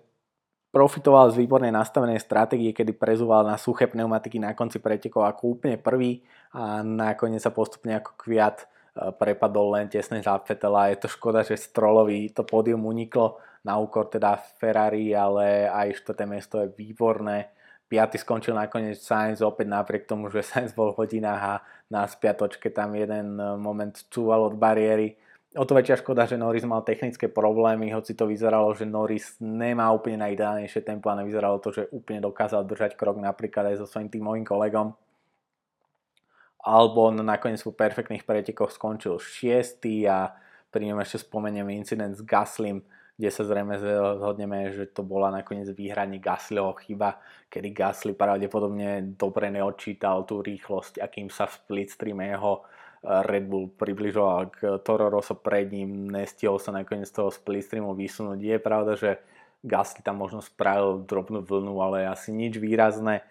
profitoval 0.70 1.34
z 1.34 1.42
výbornej 1.42 1.74
nastavenej 1.74 2.22
stratégie, 2.22 2.70
kedy 2.70 2.94
prezúval 2.94 3.42
na 3.42 3.58
suché 3.58 3.90
pneumatiky 3.90 4.38
na 4.38 4.54
konci 4.54 4.78
pretekov 4.78 5.26
ako 5.26 5.58
úplne 5.58 5.74
prvý 5.76 6.22
a 6.54 6.86
nakoniec 6.86 7.42
sa 7.42 7.50
postupne 7.50 7.98
ako 7.98 8.14
kviat 8.14 8.70
prepadol 8.92 9.80
len 9.80 9.88
tesne 9.88 10.20
za 10.20 10.36
Fetela. 10.44 10.92
Je 10.92 11.00
to 11.00 11.08
škoda, 11.08 11.40
že 11.40 11.56
Strollovi 11.56 12.28
to 12.32 12.44
pódium 12.44 12.84
uniklo 12.84 13.40
na 13.64 13.78
úkor 13.78 14.10
teda 14.10 14.36
Ferrari, 14.36 15.14
ale 15.14 15.70
aj 15.70 16.02
štvrté 16.02 16.24
miesto 16.28 16.60
je 16.60 16.74
výborné. 16.74 17.48
Piaty 17.86 18.16
skončil 18.16 18.56
nakoniec 18.56 18.98
Sainz 19.00 19.44
opäť 19.44 19.68
napriek 19.68 20.08
tomu, 20.08 20.28
že 20.28 20.44
Sainz 20.48 20.76
bol 20.76 20.92
v 20.92 21.06
hodinách 21.06 21.42
a 21.42 21.54
na 21.92 22.08
spiatočke 22.08 22.72
tam 22.72 22.96
jeden 22.96 23.36
e, 23.36 23.44
moment 23.60 23.92
cúval 24.08 24.48
od 24.48 24.56
bariéry. 24.56 25.16
O 25.52 25.68
to 25.68 25.76
väčšia 25.76 26.00
škoda, 26.00 26.24
že 26.24 26.40
Norris 26.40 26.64
mal 26.64 26.80
technické 26.80 27.28
problémy, 27.28 27.92
hoci 27.92 28.16
to 28.16 28.24
vyzeralo, 28.24 28.72
že 28.72 28.88
Norris 28.88 29.36
nemá 29.36 29.92
úplne 29.92 30.24
najideálnejšie 30.24 30.80
tempo 30.80 31.12
a 31.12 31.20
nevyzeralo 31.20 31.60
to, 31.60 31.68
že 31.76 31.92
úplne 31.92 32.24
dokázal 32.24 32.64
držať 32.64 32.96
krok 32.96 33.20
napríklad 33.20 33.68
aj 33.68 33.84
so 33.84 33.86
svojím 33.86 34.08
týmovým 34.08 34.48
kolegom. 34.48 34.96
Albon 36.62 37.18
nakoniec 37.26 37.58
po 37.66 37.74
perfektných 37.74 38.22
pretekoch 38.22 38.70
skončil 38.70 39.18
6. 39.18 39.82
a 40.06 40.30
pri 40.70 40.82
ňom 40.88 41.02
ešte 41.02 41.26
spomeniem 41.26 41.66
incident 41.74 42.14
s 42.14 42.22
Gaslym, 42.22 42.86
kde 43.18 43.30
sa 43.34 43.42
zrejme 43.42 43.76
zhodneme, 43.82 44.70
že 44.70 44.86
to 44.86 45.02
bola 45.02 45.34
nakoniec 45.34 45.66
výhranie 45.74 46.22
Gaslyho 46.22 46.70
chyba, 46.78 47.18
kedy 47.50 47.74
Gasly 47.74 48.14
pravdepodobne 48.14 49.18
dobre 49.18 49.50
neodčítal 49.50 50.22
tú 50.22 50.38
rýchlosť, 50.38 51.02
akým 51.02 51.28
sa 51.34 51.50
v 51.50 51.58
splitstreame 51.58 52.30
jeho 52.30 52.62
eh, 52.62 53.20
Red 53.26 53.44
Bull 53.50 53.74
približoval 53.74 54.38
k 54.54 54.58
Toro 54.86 55.10
Rosso 55.10 55.34
pred 55.34 55.66
ním, 55.66 56.14
nestihol 56.14 56.62
sa 56.62 56.70
nakoniec 56.70 57.10
toho 57.10 57.34
splitstreamu 57.34 57.90
vysunúť. 57.98 58.38
Je 58.38 58.56
pravda, 58.62 58.94
že 58.94 59.18
Gasly 59.66 60.02
tam 60.06 60.22
možno 60.22 60.38
spravil 60.42 61.02
drobnú 61.06 61.42
vlnu, 61.42 61.74
ale 61.82 62.06
asi 62.06 62.30
nič 62.30 62.58
výrazné. 62.58 63.26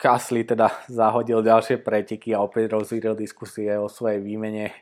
Gasly 0.00 0.42
teda 0.42 0.72
zahodil 0.90 1.44
ďalšie 1.44 1.80
preteky 1.80 2.34
a 2.34 2.42
opäť 2.42 2.74
rozvíril 2.74 3.14
diskusie 3.14 3.74
o 3.78 3.86
svojej 3.86 4.22
výmene 4.22 4.74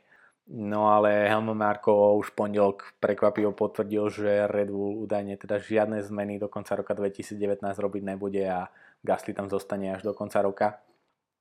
No 0.52 0.90
ale 0.90 1.30
Helmut 1.30 1.54
Marko 1.54 2.18
už 2.18 2.34
pondelok 2.34 2.98
prekvapivo 2.98 3.54
potvrdil, 3.54 4.10
že 4.10 4.50
Red 4.50 4.74
Bull 4.74 5.00
údajne 5.06 5.38
teda 5.38 5.62
žiadne 5.62 6.02
zmeny 6.02 6.42
do 6.42 6.50
konca 6.50 6.74
roka 6.74 6.98
2019 6.98 7.62
robiť 7.62 8.02
nebude 8.02 8.42
a 8.50 8.66
Gasly 9.06 9.38
tam 9.38 9.46
zostane 9.46 9.94
až 9.94 10.02
do 10.02 10.12
konca 10.12 10.42
roka. 10.42 10.82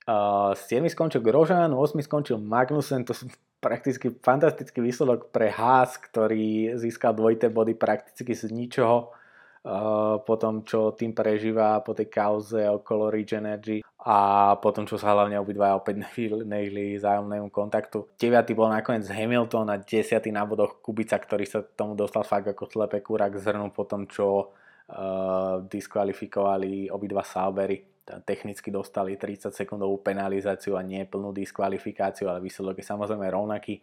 Uh, 0.05 0.53
7 0.53 0.85
skončil 0.89 1.21
Grosjean, 1.21 1.73
8 1.73 1.97
skončil 2.05 2.37
Magnussen, 2.37 3.03
to 3.03 3.11
sú 3.17 3.27
prakticky 3.65 4.13
fantastický 4.21 4.79
výsledok 4.85 5.33
pre 5.33 5.49
Haas, 5.49 5.97
ktorý 5.97 6.77
získal 6.77 7.17
dvojité 7.17 7.49
body 7.49 7.73
prakticky 7.73 8.37
z 8.37 8.53
ničoho 8.53 9.13
po 10.25 10.33
tom, 10.41 10.65
čo 10.65 10.97
tým 10.97 11.13
prežíva 11.13 11.85
po 11.85 11.93
tej 11.93 12.09
kauze 12.09 12.65
okolo 12.65 13.13
Rich 13.13 13.37
Energy 13.37 13.77
a 14.01 14.17
potom, 14.57 14.89
čo 14.89 14.97
sa 14.97 15.13
hlavne 15.13 15.37
obidva 15.37 15.77
opäť 15.77 16.01
nehli 16.53 16.97
zájomnému 16.97 17.53
kontaktu. 17.53 18.17
9. 18.17 18.57
bol 18.57 18.73
nakoniec 18.73 19.05
Hamilton 19.05 19.69
a 19.69 19.77
10. 19.77 20.17
na 20.33 20.43
bodoch 20.49 20.81
Kubica, 20.81 21.21
ktorý 21.21 21.45
sa 21.45 21.61
tomu 21.61 21.93
dostal 21.93 22.25
fakt 22.25 22.49
ako 22.49 22.65
slepé 22.65 23.05
kúrak 23.05 23.37
zhrnu 23.37 23.69
po 23.69 23.85
tom, 23.85 24.09
čo 24.09 24.49
uh, 24.49 25.61
diskvalifikovali 25.69 26.89
obidva 26.89 27.21
Saubery 27.21 27.90
technicky 28.01 28.73
dostali 28.73 29.15
30 29.15 29.53
sekundovú 29.53 30.01
penalizáciu 30.01 30.75
a 30.75 30.83
nie 30.83 31.05
plnú 31.05 31.31
diskvalifikáciu, 31.31 32.27
ale 32.27 32.43
výsledok 32.43 32.81
je 32.81 32.85
samozrejme 32.89 33.29
rovnaký. 33.29 33.79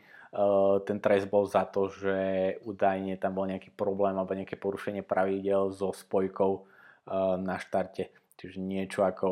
Ten 0.85 0.99
trest 1.01 1.31
bol 1.33 1.49
za 1.49 1.65
to, 1.71 1.89
že 1.89 2.17
údajne 2.67 3.17
tam 3.17 3.39
bol 3.39 3.49
nejaký 3.49 3.73
problém 3.73 4.13
alebo 4.19 4.37
nejaké 4.37 4.61
porušenie 4.61 5.07
pravidel 5.07 5.73
so 5.73 5.95
spojkou 5.95 6.67
na 7.41 7.57
štarte. 7.57 8.13
Čiže 8.37 8.59
niečo 8.61 9.07
ako 9.07 9.29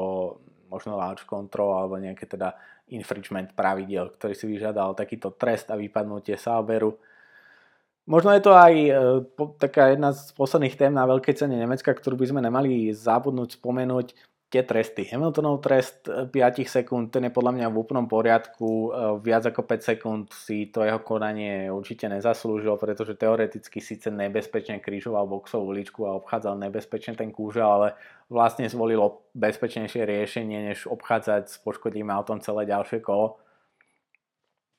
možno 0.72 0.98
launch 0.98 1.28
control 1.28 1.76
alebo 1.76 2.00
nejaké 2.00 2.26
teda 2.26 2.56
infringement 2.90 3.54
pravidel, 3.54 4.14
ktorý 4.14 4.34
si 4.34 4.46
vyžadal 4.46 4.94
takýto 4.94 5.34
trest 5.34 5.70
a 5.70 5.78
vypadnutie 5.78 6.38
Sauberu. 6.38 6.94
Možno 8.06 8.30
je 8.30 8.42
to 8.42 8.54
aj 8.54 8.74
e, 8.78 8.90
taká 9.58 9.90
jedna 9.90 10.14
z 10.14 10.30
posledných 10.38 10.78
tém 10.78 10.94
na 10.94 11.02
veľkej 11.10 11.42
cene 11.42 11.58
Nemecka, 11.58 11.90
ktorú 11.90 12.14
by 12.14 12.26
sme 12.30 12.38
nemali 12.38 12.94
zabudnúť 12.94 13.58
spomenúť 13.58 14.14
tie 14.46 14.62
tresty. 14.62 15.02
Hamiltonov 15.10 15.58
trest 15.58 16.06
5 16.06 16.30
eh, 16.30 16.68
sekúnd, 16.70 17.10
ten 17.10 17.26
je 17.26 17.34
podľa 17.34 17.52
mňa 17.58 17.66
v 17.66 17.76
úplnom 17.82 18.06
poriadku. 18.06 18.68
Eh, 18.68 18.90
viac 19.18 19.42
ako 19.50 19.66
5 19.66 19.82
sekúnd 19.82 20.24
si 20.30 20.70
to 20.70 20.86
jeho 20.86 21.02
konanie 21.02 21.66
určite 21.66 22.06
nezaslúžil, 22.06 22.78
pretože 22.78 23.18
teoreticky 23.18 23.82
síce 23.82 24.06
nebezpečne 24.14 24.78
krížoval 24.78 25.26
boxovú 25.26 25.74
uličku 25.74 26.06
a 26.06 26.14
obchádzal 26.22 26.62
nebezpečne 26.62 27.18
ten 27.18 27.34
kúžel, 27.34 27.66
ale 27.66 27.88
vlastne 28.30 28.70
zvolilo 28.70 29.26
bezpečnejšie 29.34 30.06
riešenie, 30.06 30.70
než 30.70 30.86
obchádzať 30.86 31.42
s 31.50 31.56
poškodím 31.66 32.14
autom 32.14 32.38
celé 32.38 32.70
ďalšie 32.70 33.02
kolo. 33.02 33.42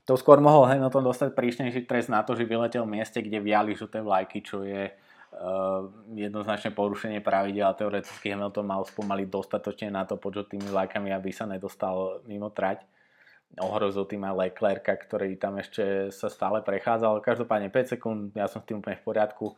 To 0.08 0.16
skôr 0.16 0.40
mohol 0.40 0.72
Hamilton 0.72 1.04
dostať 1.04 1.36
príšnejší 1.36 1.84
trest 1.84 2.08
na 2.08 2.24
to, 2.24 2.32
že 2.32 2.48
vyletel 2.48 2.88
v 2.88 2.96
mieste, 2.96 3.20
kde 3.20 3.44
viali 3.44 3.76
žuté 3.76 4.00
vlajky, 4.00 4.40
čo 4.40 4.64
je 4.64 4.88
Uh, 5.28 5.92
jednoznačne 6.16 6.72
porušenie 6.72 7.20
pravidel 7.20 7.68
a 7.68 7.76
teoreticky 7.76 8.32
Hamilton 8.32 8.64
mal 8.64 8.82
spomaliť 8.88 9.28
dostatočne 9.28 9.92
na 9.92 10.08
to 10.08 10.16
počuť 10.16 10.56
tými 10.56 10.72
vlajkami, 10.72 11.12
aby 11.12 11.30
sa 11.36 11.44
nedostal 11.44 12.24
mimo 12.26 12.48
trať. 12.48 12.88
Ohrozil 13.60 14.08
tým 14.08 14.24
aj 14.24 14.40
Leclerca, 14.40 14.96
ktorý 14.96 15.36
tam 15.36 15.60
ešte 15.60 16.16
sa 16.16 16.32
stále 16.32 16.64
prechádzal. 16.64 17.20
Každopádne 17.20 17.72
5 17.72 17.94
sekúnd, 17.96 18.20
ja 18.40 18.48
som 18.48 18.64
s 18.64 18.68
tým 18.68 18.80
úplne 18.80 19.00
v 19.00 19.06
poriadku. 19.08 19.56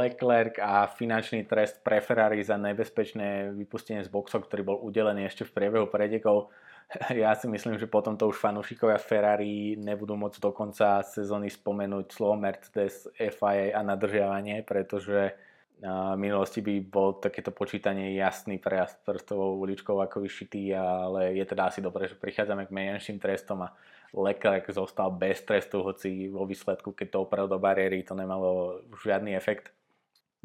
Leclerc 0.00 0.56
a 0.62 0.88
finančný 0.88 1.44
trest 1.44 1.82
pre 1.84 2.00
Ferrari 2.00 2.40
za 2.40 2.56
nebezpečné 2.56 3.50
vypustenie 3.52 4.00
z 4.00 4.08
boxov, 4.08 4.46
ktorý 4.46 4.62
bol 4.64 4.78
udelený 4.80 5.26
ešte 5.26 5.44
v 5.44 5.54
priebehu 5.54 5.86
predekov 5.90 6.48
ja 7.22 7.30
si 7.38 7.46
myslím, 7.46 7.78
že 7.78 7.86
potom 7.86 8.18
to 8.18 8.26
už 8.26 8.38
fanúšikovia 8.42 8.98
Ferrari 8.98 9.78
nebudú 9.78 10.18
môcť 10.18 10.42
do 10.42 10.50
konca 10.50 11.06
sezóny 11.06 11.46
spomenúť 11.46 12.10
slovo 12.10 12.34
Mercedes, 12.34 13.06
FIA 13.14 13.78
a 13.78 13.80
nadržiavanie, 13.86 14.66
pretože 14.66 15.34
v 15.80 16.18
minulosti 16.20 16.60
by 16.60 16.74
bol 16.84 17.16
takéto 17.16 17.56
počítanie 17.56 18.12
jasný 18.12 18.60
prejazd 18.60 19.00
prstovou 19.00 19.56
uličkou 19.64 19.96
ako 19.96 20.20
vyšitý, 20.20 20.76
ale 20.76 21.32
je 21.32 21.44
teda 21.48 21.72
asi 21.72 21.80
dobré, 21.80 22.04
že 22.04 22.20
prichádzame 22.20 22.68
k 22.68 22.74
menším 22.74 23.16
trestom 23.16 23.64
a 23.64 23.72
Leclerc 24.12 24.68
zostal 24.68 25.08
bez 25.14 25.40
trestu, 25.40 25.80
hoci 25.80 26.28
vo 26.28 26.44
výsledku, 26.44 26.92
keď 26.92 27.08
to 27.16 27.18
opravil 27.24 27.48
do 27.48 27.62
bariéry, 27.62 28.04
to 28.04 28.12
nemalo 28.12 28.82
žiadny 28.92 29.32
efekt. 29.32 29.72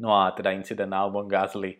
No 0.00 0.16
a 0.16 0.32
teda 0.32 0.56
incident 0.56 0.88
na 0.88 1.04
Albon 1.04 1.28
Gasly, 1.28 1.76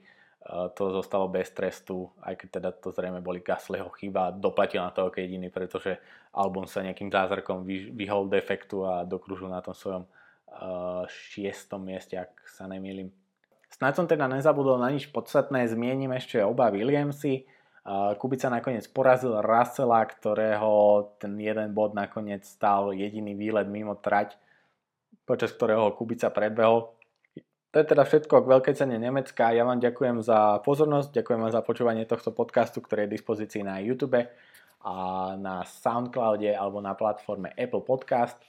to 0.47 0.95
zostalo 0.95 1.27
bez 1.27 1.51
trestu, 1.51 2.07
aj 2.23 2.39
keď 2.39 2.49
teda 2.49 2.71
to 2.79 2.95
zrejme 2.95 3.19
boli 3.19 3.43
Gaslyho 3.43 3.91
chyba, 3.99 4.31
doplatil 4.31 4.79
na 4.79 4.95
to 4.95 5.11
ako 5.11 5.19
jediný, 5.19 5.51
pretože 5.51 5.99
Albon 6.31 6.71
sa 6.71 6.87
nejakým 6.87 7.11
zázrakom 7.11 7.67
vyhol 7.67 8.31
defektu 8.31 8.87
a 8.87 9.03
dokružil 9.03 9.51
na 9.51 9.59
tom 9.59 9.75
svojom 9.75 10.07
uh, 10.07 11.03
šiestom 11.11 11.83
mieste, 11.83 12.15
ak 12.15 12.47
sa 12.47 12.71
nemýlim. 12.71 13.11
Snad 13.75 13.99
som 13.99 14.07
teda 14.07 14.31
nezabudol 14.31 14.79
na 14.79 14.95
nič 14.95 15.11
podstatné, 15.11 15.67
zmienim 15.67 16.15
ešte 16.15 16.39
oba 16.39 16.71
Williamsy. 16.71 17.43
Uh, 17.83 18.15
Kubica 18.15 18.47
nakoniec 18.47 18.87
porazil 18.87 19.35
Russella, 19.43 20.07
ktorého 20.07 21.11
ten 21.19 21.35
jeden 21.43 21.75
bod 21.75 21.95
nakoniec 21.99 22.47
stal 22.47 22.95
jediný 22.95 23.35
výlet 23.35 23.67
mimo 23.67 23.99
trať, 23.99 24.39
počas 25.27 25.51
ktorého 25.51 25.91
Kubica 25.99 26.31
predbehol 26.31 26.96
to 27.77 27.85
je 27.85 27.93
teda 27.93 28.09
všetko 28.09 28.41
k 28.41 28.51
veľkej 28.57 28.73
cene 28.73 28.97
Nemecka. 28.97 29.53
Ja 29.53 29.69
vám 29.69 29.85
ďakujem 29.85 30.25
za 30.25 30.65
pozornosť, 30.65 31.13
ďakujem 31.13 31.45
vám 31.45 31.53
za 31.53 31.61
počúvanie 31.61 32.09
tohto 32.09 32.33
podcastu, 32.33 32.81
ktorý 32.81 33.05
je 33.05 33.09
v 33.13 33.15
dispozícii 33.21 33.61
na 33.61 33.85
YouTube 33.85 34.17
a 34.81 34.95
na 35.37 35.61
Soundcloude 35.61 36.57
alebo 36.57 36.81
na 36.81 36.97
platforme 36.97 37.53
Apple 37.53 37.85
Podcast. 37.85 38.41